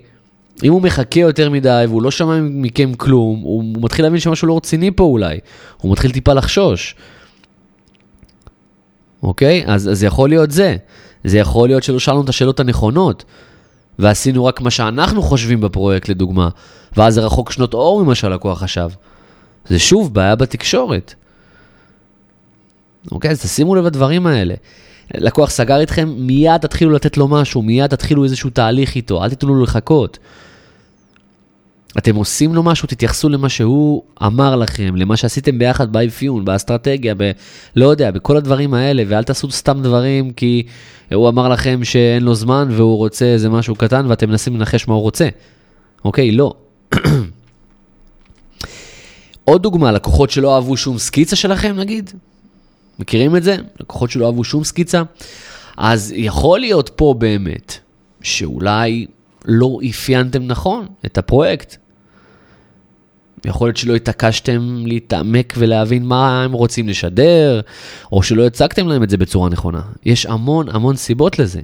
אם 0.64 0.72
הוא 0.72 0.82
מחכה 0.82 1.20
יותר 1.20 1.50
מדי 1.50 1.86
והוא 1.90 2.02
לא 2.02 2.12
שמע 2.12 2.40
מכם 2.42 2.94
כלום, 2.94 3.40
הוא 3.40 3.64
מתחיל 3.82 4.06
להבין 4.06 4.20
שמשהו 4.20 4.48
לא 4.48 4.58
רציני 4.58 4.92
פה 4.92 5.04
אולי. 5.04 5.40
הוא 5.78 5.92
מתחיל 5.92 6.12
טיפה 6.12 6.34
לחשוש. 6.34 6.96
אוקיי? 9.24 9.64
אז 9.68 9.90
זה 9.94 10.06
יכול 10.06 10.30
להיות 10.30 10.52
זה. 10.52 10.76
זה 11.24 11.38
יכול 11.38 11.70
להיות 11.70 11.84
שלא 11.84 12.00
שאלנו 12.00 12.24
את 12.24 12.30
השאלות 12.30 12.60
הנכונות. 12.60 13.26
ועשינו 14.00 14.46
רק 14.46 14.62
מה 14.62 14.72
שאנחנו 14.72 15.22
חושבים 15.22 15.62
בפרויקט 15.62 16.10
לדוגמה, 16.10 16.50
ואז 16.98 17.14
זה 17.14 17.22
רחוק 17.22 17.52
שנות 17.52 17.74
אור 17.74 18.04
ממה 18.04 18.16
שהלקוח 18.16 18.60
חשב. 18.64 18.90
זה 19.68 19.80
שוב 19.80 20.14
בעיה 20.14 20.36
בתקשורת. 20.36 21.14
אוקיי, 23.12 23.32
אז 23.32 23.42
תשימו 23.42 23.76
לב 23.76 23.86
לדברים 23.86 24.28
האלה. 24.28 24.54
לקוח 25.14 25.50
סגר 25.50 25.80
איתכם, 25.80 26.14
מיד 26.18 26.58
תתחילו 26.58 26.92
לתת 26.92 27.18
לו 27.18 27.28
משהו, 27.28 27.62
מיד 27.62 27.88
תתחילו 27.88 28.24
איזשהו 28.24 28.50
תהליך 28.50 28.96
איתו, 28.96 29.24
אל 29.24 29.30
תיתנו 29.30 29.56
לו 29.56 29.64
לחכות. 29.64 30.20
אתם 31.98 32.16
עושים 32.16 32.56
לו 32.56 32.64
משהו, 32.64 32.88
תתייחסו 32.88 33.30
למה 33.30 33.50
שהוא 33.50 34.04
אמר 34.24 34.56
לכם, 34.56 34.96
למה 34.96 35.18
שעשיתם 35.18 35.60
ביחד 35.60 35.92
באפיון, 35.92 36.46
באסטרטגיה, 36.46 37.14
ב... 37.18 37.32
לא 37.76 37.86
יודע, 37.86 38.12
בכל 38.12 38.38
הדברים 38.38 38.74
האלה, 38.74 39.04
ואל 39.08 39.24
תעשו 39.24 39.52
סתם 39.52 39.82
דברים 39.82 40.32
כי 40.32 40.64
הוא 41.14 41.30
אמר 41.30 41.50
לכם 41.50 41.84
שאין 41.84 42.24
לו 42.24 42.36
זמן 42.36 42.68
והוא 42.72 42.98
רוצה 42.98 43.26
איזה 43.26 43.50
משהו 43.50 43.76
קטן 43.76 44.06
ואתם 44.08 44.30
מנסים 44.30 44.56
לנחש 44.56 44.88
מה 44.88 44.94
הוא 44.94 45.02
רוצה. 45.02 45.28
אוקיי, 46.06 46.32
לא. 46.32 46.54
עוד 49.46 49.64
דוגמה, 49.64 49.92
לקוחות 49.92 50.30
שלא 50.30 50.56
אהבו 50.56 50.78
שום 50.78 50.98
סקיצה 50.98 51.36
שלכם, 51.36 51.76
נגיד? 51.76 52.12
מכירים 53.00 53.36
את 53.36 53.44
זה? 53.44 53.58
לקוחות 53.80 54.12
שלא 54.12 54.26
אהבו 54.26 54.44
שום 54.44 54.64
סקיצה? 54.64 55.04
אז 55.78 56.14
יכול 56.16 56.60
להיות 56.60 56.90
פה 56.96 57.16
באמת 57.18 57.78
שאולי 58.22 59.06
לא 59.46 59.80
אפיינתם 59.90 60.44
נכון 60.48 60.88
את 61.06 61.18
הפרויקט. 61.18 61.78
יכול 63.46 63.68
להיות 63.68 63.78
שלא 63.78 63.96
התעקשתם 63.96 64.86
להתעמק 64.86 65.54
ולהבין 65.58 66.06
מה 66.06 66.44
הם 66.44 66.52
רוצים 66.52 66.90
לשדר, 66.90 67.62
או 68.12 68.24
שלא 68.24 68.46
הצגתם 68.46 68.88
להם 68.88 69.04
את 69.04 69.10
זה 69.10 69.18
בצורה 69.18 69.50
נכונה. 69.50 69.82
יש 70.06 70.26
המון 70.26 70.70
המון 70.70 70.96
סיבות 70.96 71.40
לזה. 71.40 71.62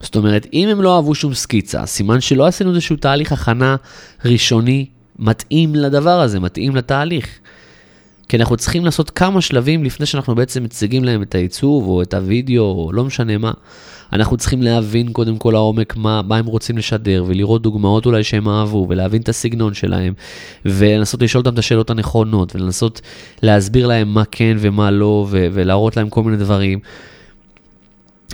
זאת 0.00 0.16
אומרת, 0.16 0.46
אם 0.52 0.68
הם 0.68 0.82
לא 0.82 0.96
אהבו 0.96 1.14
שום 1.14 1.34
סקיצה, 1.34 1.86
סימן 1.86 2.20
שלא 2.20 2.46
עשינו 2.46 2.70
איזשהו 2.70 2.96
תהליך 2.96 3.32
הכנה 3.32 3.76
ראשוני 4.24 4.86
מתאים 5.18 5.74
לדבר 5.74 6.20
הזה, 6.20 6.40
מתאים 6.40 6.76
לתהליך. 6.76 7.38
כי 8.28 8.36
אנחנו 8.36 8.56
צריכים 8.56 8.84
לעשות 8.84 9.10
כמה 9.10 9.40
שלבים 9.40 9.84
לפני 9.84 10.06
שאנחנו 10.06 10.34
בעצם 10.34 10.64
מציגים 10.64 11.04
להם 11.04 11.22
את 11.22 11.34
העיצוב, 11.34 11.88
או 11.88 12.02
את 12.02 12.14
הוידאו, 12.14 12.64
או 12.64 12.92
לא 12.92 13.04
משנה 13.04 13.38
מה. 13.38 13.52
אנחנו 14.12 14.36
צריכים 14.36 14.62
להבין 14.62 15.12
קודם 15.12 15.38
כל 15.38 15.50
לעומק 15.50 15.96
מה, 15.96 16.22
מה 16.22 16.36
הם 16.36 16.46
רוצים 16.46 16.78
לשדר, 16.78 17.24
ולראות 17.26 17.62
דוגמאות 17.62 18.06
אולי 18.06 18.24
שהם 18.24 18.48
אהבו, 18.48 18.86
ולהבין 18.88 19.22
את 19.22 19.28
הסגנון 19.28 19.74
שלהם, 19.74 20.12
ולנסות 20.64 21.22
לשאול 21.22 21.40
אותם 21.40 21.54
את 21.54 21.58
השאלות 21.58 21.90
הנכונות, 21.90 22.56
ולנסות 22.56 23.00
להסביר 23.42 23.86
להם 23.86 24.08
מה 24.08 24.22
כן 24.30 24.56
ומה 24.60 24.90
לא, 24.90 25.26
ו- 25.30 25.46
ולהראות 25.52 25.96
להם 25.96 26.08
כל 26.08 26.22
מיני 26.22 26.36
דברים. 26.36 26.78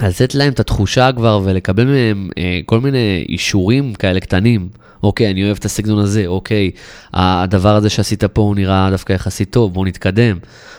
לתת 0.02 0.34
להם 0.34 0.52
את 0.52 0.60
התחושה 0.60 1.10
כבר 1.16 1.40
ולקבל 1.44 1.84
מהם 1.84 2.28
אה, 2.38 2.60
כל 2.66 2.80
מיני 2.80 3.26
אישורים 3.28 3.94
כאלה 3.94 4.20
קטנים. 4.20 4.68
אוקיי, 5.02 5.30
אני 5.30 5.44
אוהב 5.44 5.56
את 5.56 5.64
הסגנון 5.64 5.98
הזה, 5.98 6.26
אוקיי, 6.26 6.70
הדבר 7.14 7.74
הזה 7.76 7.90
שעשית 7.90 8.24
פה 8.24 8.42
הוא 8.42 8.54
נראה 8.54 8.90
דווקא 8.90 9.12
יחסית 9.12 9.50
טוב, 9.50 9.74
בואו 9.74 9.84
נתקדם. 9.84 10.38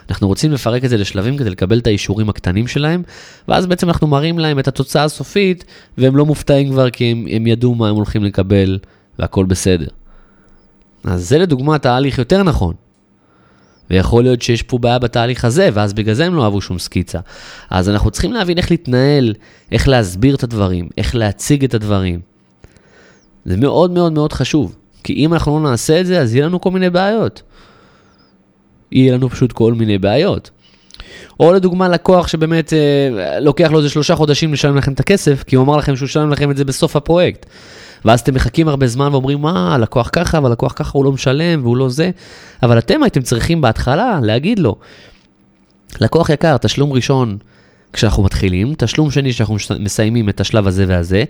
אנחנו 0.10 0.28
רוצים 0.28 0.51
לפרק 0.51 0.86
את 0.86 0.89
זה 0.89 0.97
לשלבים 0.97 1.38
כדי 1.38 1.49
לקבל 1.49 1.80
את 1.80 1.88
האישורים 1.88 2.30
הקטנים 2.30 2.67
שלהם, 2.67 3.04
ואז 3.47 3.65
בעצם 3.65 3.88
אנחנו 3.88 4.08
מראים 4.08 4.39
להם 4.39 4.60
את 4.60 4.67
התוצאה 4.67 5.04
הסופית, 5.04 5.65
והם 5.97 6.15
לא 6.15 6.25
מופתעים 6.25 6.71
כבר 6.71 6.89
כי 6.89 7.12
הם, 7.12 7.25
הם 7.32 7.47
ידעו 7.47 7.75
מה 7.75 7.89
הם 7.89 7.95
הולכים 7.95 8.23
לקבל, 8.23 8.80
והכל 9.19 9.45
בסדר. 9.45 9.88
אז 11.04 11.30
זה 11.30 11.38
לדוגמה 11.38 11.78
תהליך 11.78 12.17
יותר 12.17 12.43
נכון. 12.43 12.73
ויכול 13.89 14.24
להיות 14.24 14.41
שיש 14.41 14.63
פה 14.63 14.78
בעיה 14.78 15.00
בתהליך 15.00 15.45
הזה, 15.45 15.69
ואז 15.74 15.93
בגלל 15.93 16.13
זה 16.13 16.26
הם 16.26 16.36
לא 16.36 16.43
אהבו 16.43 16.62
שום 16.62 16.80
סקיצה. 16.80 17.19
אז 17.69 17.89
אנחנו 17.89 18.12
צריכים 18.12 18.34
להבין 18.34 18.58
איך 18.58 18.71
להתנהל, 18.71 19.34
איך 19.71 19.88
להסביר 19.88 20.36
את 20.36 20.43
הדברים, 20.43 20.89
איך 20.98 21.15
להציג 21.15 21.63
את 21.63 21.74
הדברים. 21.74 22.19
זה 23.45 23.58
מאוד 23.58 23.91
מאוד 23.91 24.13
מאוד 24.13 24.34
חשוב, 24.34 24.76
כי 25.04 25.13
אם 25.13 25.34
אנחנו 25.34 25.60
לא 25.60 25.69
נעשה 25.69 26.02
את 26.02 26.06
זה, 26.06 26.21
אז 26.21 26.36
יהיה 26.36 26.45
לנו 26.45 26.62
כל 26.62 26.71
מיני 26.71 26.89
בעיות. 26.89 27.41
יהיה 28.91 29.13
לנו 29.13 29.30
פשוט 29.30 29.52
כל 29.52 29.74
מיני 29.74 29.98
בעיות. 29.98 30.50
או 31.39 31.54
לדוגמה 31.54 31.89
לקוח 31.89 32.28
שבאמת 32.28 32.74
אה, 32.74 33.39
לוקח 33.39 33.71
לו 33.71 33.78
איזה 33.78 33.89
שלושה 33.89 34.15
חודשים 34.15 34.54
לשלם 34.54 34.78
לכם 34.78 34.93
את 34.93 35.00
הכסף, 35.00 35.43
כי 35.43 35.56
הוא 35.56 35.63
אמר 35.63 35.78
לכם 35.78 35.95
שהוא 35.95 36.06
ישלם 36.06 36.30
לכם 36.30 36.52
את 36.52 36.58
זה 36.58 36.65
בסוף 36.65 36.95
הפרויקט. 36.95 37.45
ואז 38.05 38.19
אתם 38.19 38.34
מחכים 38.34 38.67
הרבה 38.67 38.88
זמן 38.88 39.08
ואומרים, 39.12 39.41
מה, 39.41 39.75
הלקוח 39.75 40.10
ככה, 40.13 40.39
והלקוח 40.43 40.73
ככה 40.75 40.91
הוא 40.93 41.05
לא 41.05 41.12
משלם 41.12 41.60
והוא 41.63 41.77
לא 41.77 41.89
זה. 41.89 42.12
אבל 42.63 42.77
אתם 42.77 43.03
הייתם 43.03 43.21
צריכים 43.21 43.62
בהתחלה 43.62 44.19
להגיד 44.23 44.60
לו, 44.60 44.75
לקוח 46.01 46.29
יקר, 46.29 46.58
תשלום 46.58 46.93
ראשון 46.93 47.38
כשאנחנו 47.93 48.23
מתחילים, 48.23 48.73
תשלום 48.77 49.12
שני 49.12 49.31
כשאנחנו 49.31 49.58
מסיימים 49.79 50.29
את 50.29 50.41
השלב 50.41 50.67
הזה 50.67 50.86
והזה, 50.88 51.23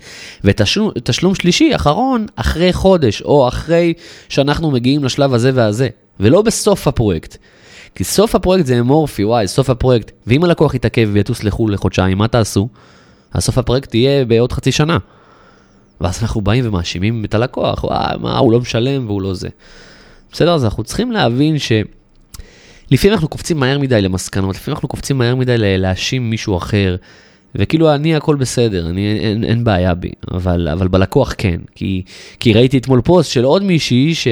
ותשלום 0.43 1.35
שלישי, 1.35 1.75
אחרון, 1.75 2.25
אחרי 2.35 2.73
חודש, 2.73 3.21
או 3.21 3.47
אחרי 3.47 3.93
שאנחנו 4.29 4.71
מגיעים 4.71 5.03
לשלב 5.03 5.33
הזה 5.33 5.51
והזה, 5.53 5.89
ולא 6.19 6.41
בסוף 6.41 6.87
הפרויקט. 6.87 7.37
כי 7.95 8.03
סוף 8.03 8.35
הפרויקט 8.35 8.65
זה 8.65 8.79
אמורפי, 8.79 9.23
וואי, 9.25 9.47
סוף 9.47 9.69
הפרויקט. 9.69 10.11
ואם 10.27 10.43
הלקוח 10.43 10.75
יתעכב 10.75 11.09
ויטוס 11.13 11.43
לחו"ל 11.43 11.73
לחודשיים, 11.73 12.17
מה 12.17 12.27
תעשו? 12.27 12.67
אז 13.33 13.43
סוף 13.43 13.57
הפרויקט 13.57 13.95
יהיה 13.95 14.25
בעוד 14.25 14.51
חצי 14.51 14.71
שנה. 14.71 14.97
ואז 16.01 16.19
אנחנו 16.21 16.41
באים 16.41 16.67
ומאשימים 16.67 17.25
את 17.25 17.33
הלקוח, 17.33 17.83
וואי, 17.83 18.17
מה, 18.19 18.37
הוא 18.37 18.51
לא 18.51 18.59
משלם 18.59 19.05
והוא 19.07 19.21
לא 19.21 19.33
זה. 19.33 19.49
בסדר, 20.31 20.53
אז 20.53 20.65
אנחנו 20.65 20.83
צריכים 20.83 21.11
להבין 21.11 21.59
ש... 21.59 21.71
לפעמים 22.91 23.13
אנחנו 23.13 23.27
קופצים 23.27 23.59
מהר 23.59 23.79
מדי 23.79 24.01
למסקנות, 24.01 24.55
לפעמים 24.55 24.75
אנחנו 24.75 24.87
קופצים 24.87 25.17
מהר 25.17 25.35
מדי 25.35 25.55
להאשים 25.57 26.29
מישהו 26.29 26.57
אחר, 26.57 26.95
וכאילו 27.55 27.95
אני 27.95 28.15
הכל 28.15 28.35
בסדר, 28.35 28.89
אני, 28.89 29.19
אין, 29.19 29.43
אין 29.43 29.63
בעיה 29.63 29.93
בי, 29.93 30.11
אבל, 30.31 30.67
אבל 30.67 30.87
בלקוח 30.87 31.33
כן, 31.37 31.59
כי, 31.75 32.01
כי 32.39 32.53
ראיתי 32.53 32.77
אתמול 32.77 33.01
פוסט 33.01 33.31
של 33.31 33.43
עוד 33.43 33.63
מישהי 33.63 34.15
ש, 34.15 34.27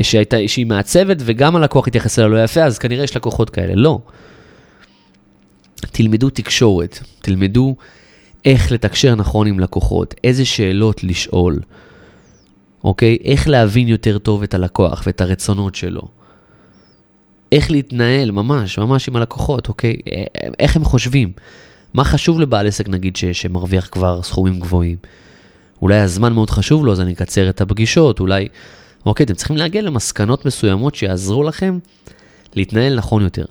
שהייתה, 0.00 0.36
שהיא 0.46 0.66
מעצבת 0.66 1.16
וגם 1.20 1.56
הלקוח 1.56 1.88
התייחס 1.88 2.18
אליה 2.18 2.28
לא 2.28 2.44
יפה, 2.44 2.64
אז 2.64 2.78
כנראה 2.78 3.04
יש 3.04 3.16
לקוחות 3.16 3.50
כאלה, 3.50 3.74
לא. 3.74 3.98
תלמדו 5.92 6.30
תקשורת, 6.30 6.98
תלמדו 7.22 7.76
איך 8.46 8.72
לתקשר 8.72 9.14
נכון 9.14 9.46
עם 9.46 9.60
לקוחות, 9.60 10.14
איזה 10.24 10.44
שאלות 10.44 11.04
לשאול, 11.04 11.60
אוקיי? 12.84 13.18
איך 13.24 13.48
להבין 13.48 13.88
יותר 13.88 14.18
טוב 14.18 14.42
את 14.42 14.54
הלקוח 14.54 15.02
ואת 15.06 15.20
הרצונות 15.20 15.74
שלו. 15.74 16.02
איך 17.52 17.70
להתנהל 17.70 18.30
ממש, 18.30 18.78
ממש 18.78 19.08
עם 19.08 19.16
הלקוחות, 19.16 19.68
אוקיי? 19.68 19.96
איך 20.58 20.76
הם 20.76 20.84
חושבים. 20.84 21.32
מה 21.94 22.04
חשוב 22.04 22.40
לבעל 22.40 22.66
עסק, 22.66 22.88
נגיד, 22.88 23.16
ש, 23.16 23.24
שמרוויח 23.24 23.88
כבר 23.92 24.22
סכומים 24.22 24.60
גבוהים? 24.60 24.96
אולי 25.82 26.00
הזמן 26.00 26.32
מאוד 26.32 26.50
חשוב 26.50 26.86
לו, 26.86 26.92
אז 26.92 27.00
אני 27.00 27.12
אקצר 27.12 27.48
את 27.48 27.60
הפגישות, 27.60 28.20
אולי... 28.20 28.48
אוקיי, 29.06 29.24
אתם 29.24 29.34
צריכים 29.34 29.56
להגיע 29.56 29.82
למסקנות 29.82 30.46
מסוימות 30.46 30.94
שיעזרו 30.94 31.42
לכם 31.42 31.78
להתנהל 32.56 32.96
נכון 32.96 33.22
יותר. 33.22 33.44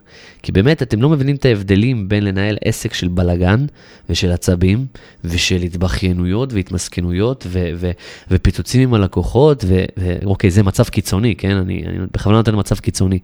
כי 0.43 0.51
באמת, 0.51 0.81
אתם 0.81 1.01
לא 1.01 1.09
מבינים 1.09 1.35
את 1.35 1.45
ההבדלים 1.45 2.09
בין 2.09 2.23
לנהל 2.23 2.57
עסק 2.65 2.93
של 2.93 3.07
בלגן 3.07 3.65
ושל 4.09 4.31
עצבים 4.31 4.85
ושל 5.23 5.61
התבכיינויות 5.61 6.53
והתמסכנויות 6.53 7.45
ו- 7.47 7.69
ו- 7.75 7.91
ופיצוצים 8.31 8.81
עם 8.81 8.93
הלקוחות, 8.93 9.65
ואוקיי, 9.97 10.51
זה 10.51 10.63
מצב 10.63 10.83
קיצוני, 10.83 11.35
כן? 11.35 11.55
אני, 11.57 11.83
אני 11.85 11.97
בכוונה 12.13 12.37
נותן 12.37 12.59
מצב 12.59 12.79
קיצוני. 12.79 13.19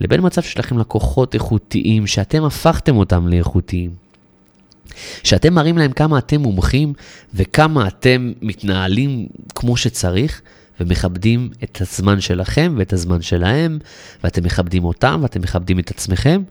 לבין 0.00 0.20
מצב 0.22 0.42
שיש 0.42 0.58
לכם 0.58 0.78
לקוחות 0.78 1.34
איכותיים, 1.34 2.06
שאתם 2.06 2.44
הפכתם 2.44 2.96
אותם 2.96 3.28
לאיכותיים. 3.28 3.90
שאתם 5.22 5.54
מראים 5.54 5.78
להם 5.78 5.92
כמה 5.92 6.18
אתם 6.18 6.40
מומחים 6.40 6.92
וכמה 7.34 7.88
אתם 7.88 8.32
מתנהלים 8.42 9.26
כמו 9.54 9.76
שצריך, 9.76 10.42
ומכבדים 10.80 11.50
את 11.64 11.80
הזמן 11.80 12.20
שלכם 12.20 12.74
ואת 12.78 12.92
הזמן 12.92 13.22
שלהם, 13.22 13.78
ואתם 14.24 14.44
מכבדים 14.44 14.84
אותם 14.84 15.20
ואתם 15.22 15.40
מכבדים 15.40 15.78
את 15.78 15.90
עצמכם, 15.90 16.42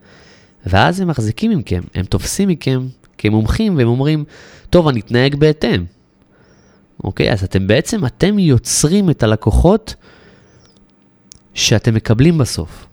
ואז 0.66 1.00
הם 1.00 1.08
מחזיקים 1.08 1.52
מכם, 1.58 1.82
הם 1.96 2.06
תופסים 2.06 2.50
מכם 2.50 2.88
כמומחים 3.18 3.78
והם 3.78 3.88
אומרים, 3.88 4.24
טוב, 4.70 4.88
אני 4.88 5.00
אתנהג 5.00 5.36
בהתאם. 5.36 5.86
אוקיי, 7.04 7.32
אז 7.32 7.44
אתם 7.44 7.68
בעצם, 7.68 8.06
אתם 8.06 8.40
יוצרים 8.40 9.10
את 9.10 9.24
הלקוחות 9.24 9.96
שאתם 11.54 11.94
מקבלים 11.94 12.38
בסוף. 12.38 12.86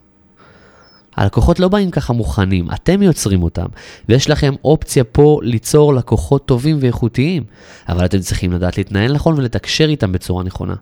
הלקוחות 1.17 1.61
לא 1.61 1.69
באים 1.69 1.91
ככה 1.91 2.13
מוכנים, 2.13 2.71
אתם 2.75 3.03
יוצרים 3.03 3.43
אותם, 3.43 3.67
ויש 4.09 4.31
לכם 4.31 4.55
אופציה 4.65 5.05
פה 5.05 5.41
ליצור 5.43 5.95
לקוחות 5.95 6.47
טובים 6.47 6.79
ואיכותיים, 6.81 7.45
אבל 7.89 8.05
אתם 8.05 8.19
צריכים 8.19 8.53
לדעת 8.53 8.79
להתנהל 8.79 9.13
נכון 9.13 9.35
ולתקשר 9.39 9.89
איתם 9.89 10.13
בצורה 10.13 10.45
נכונה. 10.45 10.75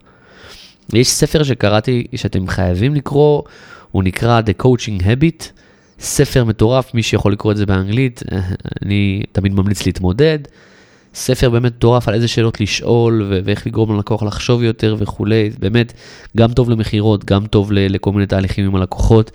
יש 0.92 1.08
ספר 1.08 1.42
שקראתי 1.42 2.06
שאתם 2.16 2.48
חייבים 2.48 2.94
לקרוא, 2.94 3.42
הוא 3.90 4.02
נקרא 4.02 4.40
The 4.40 4.62
Coaching 4.62 5.02
Habit, 5.02 5.44
ספר 6.00 6.44
מטורף, 6.44 6.94
מי 6.94 7.02
שיכול 7.02 7.32
לקרוא 7.32 7.52
את 7.52 7.56
זה 7.56 7.66
באנגלית, 7.66 8.22
אני 8.82 9.22
תמיד 9.32 9.52
ממליץ 9.52 9.86
להתמודד. 9.86 10.38
ספר 11.14 11.50
באמת 11.50 11.72
מטורף 11.76 12.08
על 12.08 12.14
איזה 12.14 12.28
שאלות 12.28 12.60
לשאול 12.60 13.26
ו- 13.30 13.40
ואיך 13.44 13.66
לגרום 13.66 13.96
ללקוח 13.96 14.22
לחשוב 14.22 14.62
יותר 14.62 14.96
וכולי, 14.98 15.50
באמת, 15.58 15.92
גם 16.36 16.52
טוב 16.52 16.70
למכירות, 16.70 17.24
גם 17.24 17.46
טוב 17.46 17.72
ל- 17.72 17.94
לכל 17.94 18.12
מיני 18.12 18.26
תהליכים 18.26 18.64
עם 18.66 18.76
הלקוחות, 18.76 19.30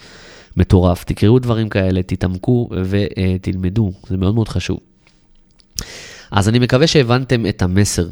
מטורף. 0.58 1.04
תקראו 1.04 1.40
דברים 1.40 1.70
כאלה, 1.70 2.04
תתעמקו 2.04 2.70
ותלמדו, 2.84 3.92
זה 4.08 4.18
מאוד 4.18 4.36
מאוד 4.36 4.48
חשוב. 4.48 4.80
אז 6.32 6.50
אני 6.50 6.60
מקווה 6.60 6.88
שהבנתם 6.88 7.46
את 7.46 7.62
המסר, 7.62 8.08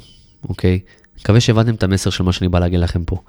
אוקיי? 0.49 0.79
מקווה 1.19 1.39
שהבנתם 1.39 1.75
את 1.75 1.83
המסר 1.83 2.09
של 2.09 2.23
מה 2.23 2.33
שאני 2.33 2.49
בא 2.49 2.59
להגיד 2.59 2.79
לכם 2.79 3.03
פה. 3.03 3.21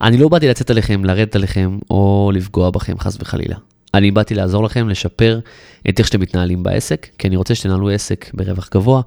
אני 0.00 0.16
לא 0.16 0.28
באתי 0.28 0.48
לצאת 0.48 0.70
עליכם, 0.70 1.04
לרדת 1.04 1.36
עליכם 1.36 1.78
או 1.90 2.30
לפגוע 2.34 2.70
בכם, 2.70 2.98
חס 2.98 3.16
וחלילה. 3.20 3.56
אני 3.94 4.10
באתי 4.10 4.34
לעזור 4.34 4.64
לכם 4.64 4.88
לשפר 4.88 5.40
את 5.88 5.98
איך 5.98 6.06
שאתם 6.06 6.20
מתנהלים 6.20 6.62
בעסק, 6.62 7.06
כי 7.18 7.28
אני 7.28 7.36
רוצה 7.36 7.54
שתנהלו 7.54 7.90
עסק 7.90 8.30
ברווח 8.34 8.68
גבוה, 8.74 9.02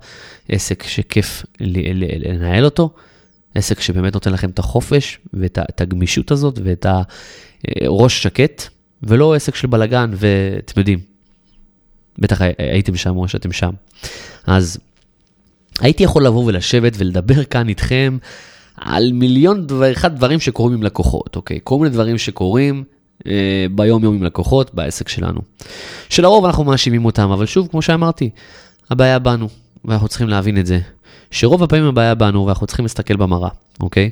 עסק 0.49 0.83
שכיף 0.83 1.45
לנהל 1.59 2.65
אותו, 2.65 2.89
עסק 3.55 3.81
שבאמת 3.81 4.13
נותן 4.13 4.33
לכם 4.33 4.49
את 4.49 4.59
החופש 4.59 5.19
ואת 5.33 5.81
הגמישות 5.81 6.31
הזאת 6.31 6.59
ואת 6.63 6.85
הראש 7.81 8.23
שקט, 8.23 8.63
ולא 9.03 9.35
עסק 9.35 9.55
של 9.55 9.67
בלאגן, 9.67 10.11
ואתם 10.13 10.79
יודעים, 10.79 10.99
בטח 12.17 12.41
הייתם 12.57 12.95
שם 12.95 13.17
או 13.17 13.27
שאתם 13.27 13.51
שם. 13.51 13.71
אז 14.47 14.77
הייתי 15.79 16.03
יכול 16.03 16.25
לבוא 16.25 16.45
ולשבת 16.45 16.93
ולדבר 16.97 17.43
כאן 17.43 17.69
איתכם 17.69 18.17
על 18.75 19.11
מיליון 19.13 19.67
ואחד 19.69 20.15
דברים 20.15 20.39
שקורים 20.39 20.73
עם 20.73 20.83
לקוחות, 20.83 21.35
אוקיי? 21.35 21.59
כל 21.63 21.77
מיני 21.77 21.89
דברים 21.89 22.17
שקורים 22.17 22.83
אה, 23.27 23.65
ביום 23.71 24.03
יום 24.03 24.15
עם 24.15 24.23
לקוחות 24.23 24.73
בעסק 24.73 25.09
שלנו. 25.09 25.41
שלרוב 26.09 26.45
אנחנו 26.45 26.63
מאשימים 26.63 27.05
אותם, 27.05 27.31
אבל 27.31 27.45
שוב, 27.45 27.67
כמו 27.71 27.81
שאמרתי, 27.81 28.29
הבעיה 28.89 29.19
בנו, 29.19 29.49
ואנחנו 29.85 30.07
צריכים 30.07 30.27
להבין 30.27 30.57
את 30.57 30.65
זה. 30.65 30.79
שרוב 31.31 31.63
הפעמים 31.63 31.85
הבעיה 31.85 32.15
בנו 32.15 32.45
ואנחנו 32.45 32.67
צריכים 32.67 32.85
להסתכל 32.85 33.15
במראה, 33.15 33.49
אוקיי? 33.79 34.09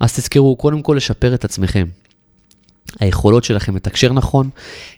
אז 0.00 0.14
תזכרו, 0.14 0.56
קודם 0.56 0.82
כל 0.82 0.94
לשפר 0.96 1.34
את 1.34 1.44
עצמכם. 1.44 1.86
היכולות 3.00 3.44
שלכם 3.44 3.76
לתקשר 3.76 4.12
נכון, 4.12 4.50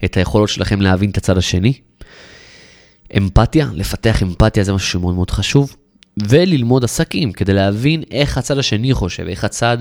את 0.05 0.16
היכולות 0.16 0.48
שלכם 0.48 0.81
להבין 0.81 1.11
את 1.11 1.16
הצד 1.16 1.38
השני. 1.38 1.72
אמפתיה, 3.16 3.68
לפתח 3.75 4.22
אמפתיה 4.22 4.64
זה 4.64 4.72
משהו 4.72 4.88
שמאוד 4.88 5.14
מאוד 5.14 5.31
חשוב. 5.31 5.77
וללמוד 6.16 6.85
עסקים 6.85 7.33
כדי 7.33 7.55
להבין 7.55 8.03
איך 8.11 8.38
הצד 8.38 8.59
השני 8.59 8.94
חושב, 8.94 9.27
איך 9.27 9.44
הצד 9.44 9.79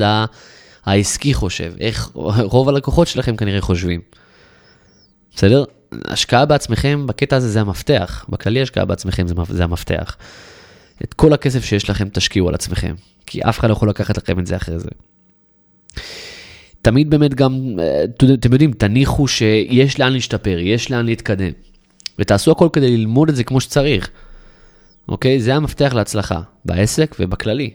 העסקי 0.86 1.34
חושב, 1.34 1.74
איך 1.80 2.10
רוב 2.14 2.70
הלקוחות 2.70 3.08
שלכם 3.08 3.36
כנראה 3.36 3.62
חושבים. 3.62 4.02
בסדר? 5.36 5.64
השקעה 6.06 6.46
בעצמכם 6.46 7.08
בקטע 7.08 7.36
הזה 7.36 7.50
זה 7.50 7.62
המפתח, 7.62 8.26
בכללי 8.30 8.62
השקעה 8.62 8.86
בעצמכם 8.86 9.26
זה, 9.50 9.64
המפתח. 9.64 10.18
את 11.04 11.14
כל 11.14 11.34
הכסף 11.34 11.66
שיש 11.66 11.90
לכם 11.90 12.10
תשקיעו 12.10 12.50
על 12.50 12.56
עצמכם, 12.56 12.96
כי 13.26 13.42
אף 13.42 13.60
אחד 13.60 13.68
לא 13.68 13.74
יכול 13.74 13.90
לקחת 13.90 14.18
לכם 14.18 14.40
את 14.40 14.48
זה 14.48 14.56
אחרי 14.56 14.80
זה. 14.80 14.90
תמיד 16.82 17.10
באמת 17.10 17.34
גם, 17.34 17.80
אתם 18.34 18.52
יודעים, 18.52 18.72
תניחו 18.72 19.28
שיש 19.28 20.00
לאן 20.00 20.14
להשתפר, 20.14 20.58
יש 20.60 20.92
לאן 20.92 21.06
להתקדם, 21.06 21.52
ותעשו 22.20 22.52
הכל 22.52 22.70
כדי 22.74 22.98
ללמוד 22.98 23.30
את 23.30 23.36
זה 23.36 23.44
כמו 23.44 23.62
שצריך. 23.62 24.10
אוקיי? 25.08 25.40
זה 25.42 25.56
המפתח 25.56 25.94
להצלחה, 25.94 26.42
בעסק 26.66 27.16
ובכללי. 27.20 27.72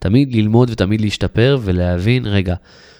תמיד 0.00 0.34
ללמוד 0.34 0.70
ותמיד 0.70 1.00
להשתפר 1.00 1.58
ולהבין, 1.62 2.26
רגע, 2.26 2.54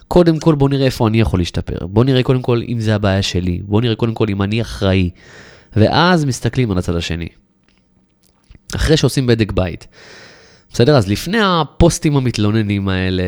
קודם 0.08 0.38
כל 0.38 0.54
בוא 0.54 0.68
נראה 0.68 0.86
איפה 0.86 1.08
אני 1.08 1.20
יכול 1.20 1.40
להשתפר. 1.40 1.86
בוא 1.86 2.04
נראה 2.04 2.22
קודם 2.22 2.42
כל 2.42 2.62
אם 2.68 2.80
זה 2.80 2.94
הבעיה 2.94 3.22
שלי. 3.22 3.60
בוא 3.64 3.80
נראה 3.80 3.94
קודם 3.94 4.14
כל 4.14 4.26
אם 4.28 4.42
אני 4.42 4.60
אחראי. 4.60 5.10
ואז 5.76 6.24
מסתכלים 6.24 6.70
על 6.70 6.78
הצד 6.78 6.96
השני. 6.96 7.28
אחרי 8.76 8.96
שעושים 8.96 9.26
בדק 9.26 9.52
בית. 9.52 9.86
בסדר? 10.72 10.96
אז 10.96 11.08
לפני 11.08 11.38
הפוסטים 11.42 12.16
המתלוננים 12.16 12.88
האלה, 12.88 13.22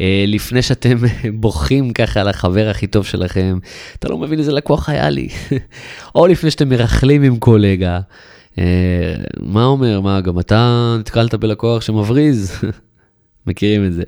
אה, 0.00 0.24
לפני 0.28 0.62
שאתם 0.62 0.96
בוכים 1.40 1.92
ככה 1.92 2.20
על 2.20 2.28
החבר 2.28 2.68
הכי 2.68 2.86
טוב 2.86 3.06
שלכם, 3.06 3.58
אתה 3.98 4.08
לא 4.08 4.18
מבין 4.18 4.38
איזה 4.38 4.52
לקוח 4.52 4.88
היה 4.88 5.10
לי. 5.10 5.28
או 6.14 6.26
לפני 6.26 6.50
שאתם 6.50 6.68
מרכלים 6.68 7.22
עם 7.22 7.36
קולגה, 7.36 8.00
מה 9.40 9.64
אומר? 9.64 10.00
מה, 10.00 10.20
גם 10.20 10.38
אתה 10.38 10.96
נתקלת 11.00 11.34
בלקוח 11.34 11.82
שמבריז? 11.82 12.52
מכירים 13.46 13.86
את 13.86 13.92
זה. 13.92 14.02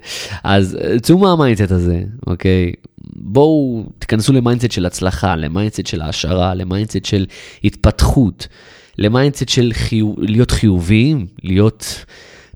אז 0.44 0.78
אה, 0.80 1.00
צאו 1.00 1.18
מה 1.18 1.30
mindset 1.30 1.70
הזה, 1.70 2.02
אוקיי? 2.26 2.72
בואו 3.16 3.84
תיכנסו 3.98 4.32
ל 4.32 4.37
mindset 4.37 4.70
של 4.70 4.86
הצלחה, 4.86 5.36
ל 5.36 5.43
mindset 5.43 5.86
של 5.86 6.02
העשרה, 6.02 6.54
למיינדסט 6.54 7.04
של 7.04 7.26
התפתחות, 7.64 8.46
ל 8.98 9.05
mindset 9.05 9.48
של 9.48 9.70
חיו... 9.74 10.14
להיות 10.18 10.50
חיוביים, 10.50 11.26
להיות 11.42 12.04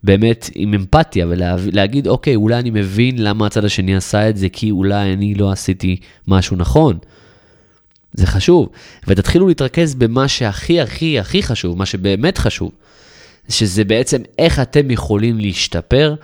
באמת 0.04 0.50
עם 0.54 0.74
אמפתיה 0.74 1.26
ולהגיד, 1.28 2.08
אוקיי, 2.08 2.36
אולי 2.36 2.58
אני 2.58 2.70
מבין 2.70 3.22
למה 3.22 3.46
הצד 3.46 3.64
השני 3.64 3.96
עשה 3.96 4.30
את 4.30 4.36
זה, 4.36 4.48
כי 4.48 4.70
אולי 4.70 5.12
אני 5.12 5.34
לא 5.34 5.52
עשיתי 5.52 5.96
משהו 6.28 6.56
נכון. 6.56 6.98
זה 8.18 8.26
חשוב. 8.26 8.68
ותתחילו 9.06 9.48
להתרכז 9.48 9.94
במה 9.94 10.28
שהכי 10.28 10.80
הכי 10.80 11.18
הכי 11.18 11.42
חשוב, 11.42 11.78
מה 11.78 11.86
שבאמת 11.86 12.38
חשוב, 12.38 12.70
שזה 13.48 13.84
בעצם 13.84 14.22
איך 14.38 14.60
אתם 14.60 14.90
יכולים 14.90 15.38
להשתפר 15.38 16.14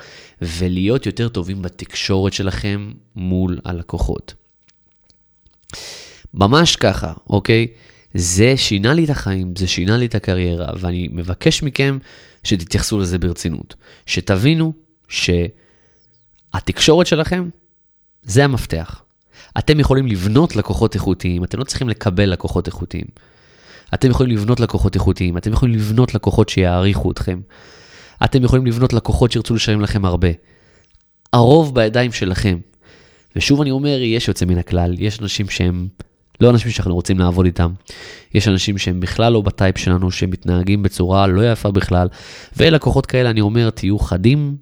ולהיות 0.42 1.06
יותר 1.06 1.28
טובים 1.28 1.62
בתקשורת 1.62 2.32
שלכם 2.32 2.92
מול 3.16 3.60
הלקוחות. 3.64 4.34
ממש 6.34 6.76
ככה, 6.76 7.12
אוקיי? 7.30 7.66
זה 8.14 8.56
שינה 8.56 8.92
לי 8.92 9.04
את 9.04 9.10
החיים, 9.10 9.54
זה 9.58 9.66
שינה 9.66 9.96
לי 9.96 10.06
את 10.06 10.14
הקריירה, 10.14 10.72
ואני 10.80 11.08
מבקש 11.12 11.62
מכם 11.62 11.98
שתתייחסו 12.44 12.98
לזה 12.98 13.18
ברצינות. 13.18 13.74
שתבינו 14.06 14.72
שהתקשורת 16.52 17.06
שלכם 17.06 17.48
זה 18.22 18.44
המפתח. 18.44 19.04
אתם 19.58 19.80
יכולים 19.80 20.06
לבנות 20.06 20.56
לקוחות 20.56 20.94
איכותיים, 20.94 21.44
אתם 21.44 21.58
לא 21.58 21.64
צריכים 21.64 21.88
לקבל 21.88 22.24
לקוחות 22.24 22.66
איכותיים. 22.66 23.04
אתם 23.94 24.10
יכולים 24.10 24.36
לבנות 24.36 24.60
לקוחות 24.60 24.94
איכותיים, 24.94 25.36
אתם 25.36 25.52
יכולים 25.52 25.74
לבנות 25.74 26.14
לקוחות 26.14 26.48
שיעריכו 26.48 27.10
אתכם. 27.10 27.40
אתם 28.24 28.44
יכולים 28.44 28.66
לבנות 28.66 28.92
לקוחות 28.92 29.32
שירצו 29.32 29.54
לשלם 29.54 29.80
לכם 29.80 30.04
הרבה. 30.04 30.28
הרוב 31.32 31.74
בידיים 31.74 32.12
שלכם. 32.12 32.58
ושוב 33.36 33.60
אני 33.60 33.70
אומר, 33.70 33.98
יש 34.00 34.28
יוצא 34.28 34.46
מן 34.46 34.58
הכלל, 34.58 34.94
יש 34.98 35.20
אנשים 35.20 35.48
שהם 35.48 35.88
לא 36.40 36.50
אנשים 36.50 36.70
שאנחנו 36.70 36.94
רוצים 36.94 37.18
לעבוד 37.18 37.46
איתם. 37.46 37.72
יש 38.34 38.48
אנשים 38.48 38.78
שהם 38.78 39.00
בכלל 39.00 39.32
לא 39.32 39.40
בטייפ 39.40 39.78
שלנו, 39.78 40.10
שהם 40.10 40.30
מתנהגים 40.30 40.82
בצורה 40.82 41.26
לא 41.26 41.52
יפה 41.52 41.70
בכלל. 41.70 42.08
ולקוחות 42.56 43.06
כאלה, 43.06 43.30
אני 43.30 43.40
אומר, 43.40 43.70
תהיו 43.70 43.98
חדים 43.98 44.56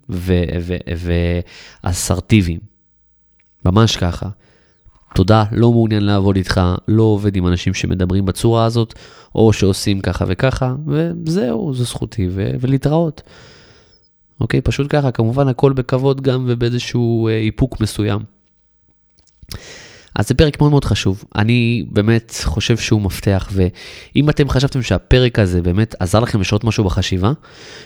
ואסרטיביים. 1.84 2.60
ממש 3.64 3.96
ככה. 3.96 4.28
תודה, 5.14 5.44
לא 5.52 5.72
מעוניין 5.72 6.04
לעבוד 6.04 6.36
איתך, 6.36 6.60
לא 6.88 7.02
עובד 7.02 7.36
עם 7.36 7.46
אנשים 7.46 7.74
שמדברים 7.74 8.26
בצורה 8.26 8.64
הזאת, 8.64 8.94
או 9.34 9.52
שעושים 9.52 10.00
ככה 10.00 10.24
וככה, 10.28 10.74
וזהו, 10.86 11.74
זו 11.74 11.84
זכותי, 11.84 12.28
ו- 12.30 12.50
ולהתראות. 12.60 13.22
אוקיי? 14.40 14.60
פשוט 14.60 14.86
ככה, 14.90 15.10
כמובן 15.10 15.48
הכל 15.48 15.72
בכבוד 15.72 16.20
גם 16.20 16.44
ובאיזשהו 16.48 17.28
אה, 17.28 17.38
איפוק 17.38 17.80
מסוים. 17.80 18.20
אז 20.14 20.28
זה 20.28 20.34
פרק 20.34 20.60
מאוד 20.60 20.70
מאוד 20.70 20.84
חשוב. 20.84 21.24
אני 21.34 21.84
באמת 21.90 22.34
חושב 22.44 22.76
שהוא 22.76 23.00
מפתח, 23.02 23.48
ואם 23.52 24.30
אתם 24.30 24.48
חשבתם 24.48 24.82
שהפרק 24.82 25.38
הזה 25.38 25.62
באמת 25.62 25.94
עזר 26.00 26.20
לכם 26.20 26.40
לשנות 26.40 26.64
משהו 26.64 26.84
בחשיבה, 26.84 27.32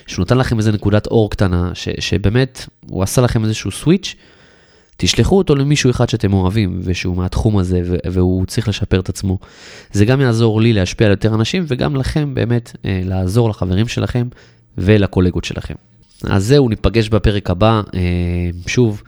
שהוא 0.07 0.23
נתן 0.23 0.39
לכם 0.39 0.59
איזה 0.59 0.73
נקודת 0.73 1.07
אור 1.07 1.31
קטנה, 1.31 1.71
ש, 1.75 1.89
שבאמת 1.99 2.67
הוא 2.87 3.03
עשה 3.03 3.23
לכם 3.23 3.45
איזשהו 3.45 3.71
סוויץ', 3.71 4.15
תשלחו 4.97 5.39
אותו 5.39 5.55
למישהו 5.55 5.91
אחד 5.91 6.09
שאתם 6.09 6.33
אוהבים, 6.33 6.81
ושהוא 6.83 7.17
מהתחום 7.17 7.59
הזה, 7.59 7.83
והוא 8.05 8.47
צריך 8.47 8.69
לשפר 8.69 9.01
את 9.01 9.09
עצמו. 9.09 9.39
זה 9.93 10.05
גם 10.05 10.21
יעזור 10.21 10.61
לי 10.61 10.73
להשפיע 10.73 11.07
על 11.07 11.11
יותר 11.11 11.35
אנשים, 11.35 11.65
וגם 11.69 11.97
לכם 11.97 12.35
באמת 12.35 12.77
אה, 12.85 13.01
לעזור 13.05 13.51
לחברים 13.51 13.89
שלכם 13.89 14.29
ולקולגות 14.79 15.45
שלכם. 15.45 15.75
אז 16.25 16.45
זהו, 16.45 16.69
ניפגש 16.69 17.09
בפרק 17.09 17.51
הבא. 17.51 17.83
אה, 17.95 18.01
שוב, 18.67 19.03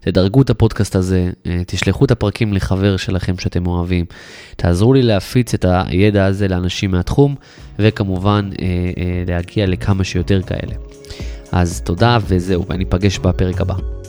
תדרגו 0.00 0.42
את 0.42 0.50
הפודקאסט 0.50 0.96
הזה, 0.96 1.30
אה, 1.46 1.62
תשלחו 1.66 2.04
את 2.04 2.10
הפרקים 2.10 2.52
לחבר 2.52 2.96
שלכם 2.96 3.38
שאתם 3.38 3.66
אוהבים, 3.66 4.04
תעזרו 4.56 4.94
לי 4.94 5.02
להפיץ 5.02 5.54
את 5.54 5.64
הידע 5.68 6.24
הזה 6.24 6.48
לאנשים 6.48 6.90
מהתחום, 6.90 7.34
וכמובן 7.78 8.50
להגיע 9.26 9.66
לכמה 9.66 10.04
שיותר 10.04 10.42
כאלה. 10.42 10.74
אז 11.52 11.80
תודה 11.80 12.18
וזהו, 12.28 12.66
וניפגש 12.68 13.18
בפרק 13.18 13.60
הבא. 13.60 14.01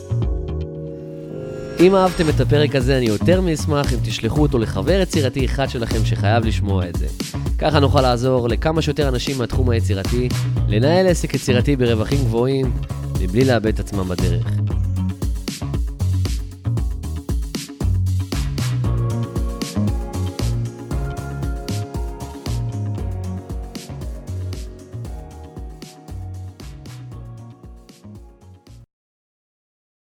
אם 1.80 1.94
אהבתם 1.94 2.28
את 2.28 2.40
הפרק 2.40 2.74
הזה, 2.76 2.98
אני 2.98 3.06
יותר 3.06 3.40
מאשמח 3.40 3.92
אם 3.92 3.98
תשלחו 4.02 4.42
אותו 4.42 4.58
לחבר 4.58 5.00
יצירתי 5.00 5.44
אחד 5.44 5.68
שלכם 5.68 6.04
שחייב 6.04 6.44
לשמוע 6.44 6.88
את 6.88 6.96
זה. 6.96 7.06
ככה 7.58 7.80
נוכל 7.80 8.00
לעזור 8.00 8.48
לכמה 8.48 8.82
שיותר 8.82 9.08
אנשים 9.08 9.38
מהתחום 9.38 9.70
היצירתי, 9.70 10.28
לנהל 10.68 11.06
עסק 11.06 11.34
יצירתי 11.34 11.76
ברווחים 11.76 12.18
גבוהים, 12.18 12.72
מבלי 13.20 13.44
לאבד 13.44 13.66
את 13.66 13.80
עצמם 13.80 14.08
בדרך. 14.08 14.46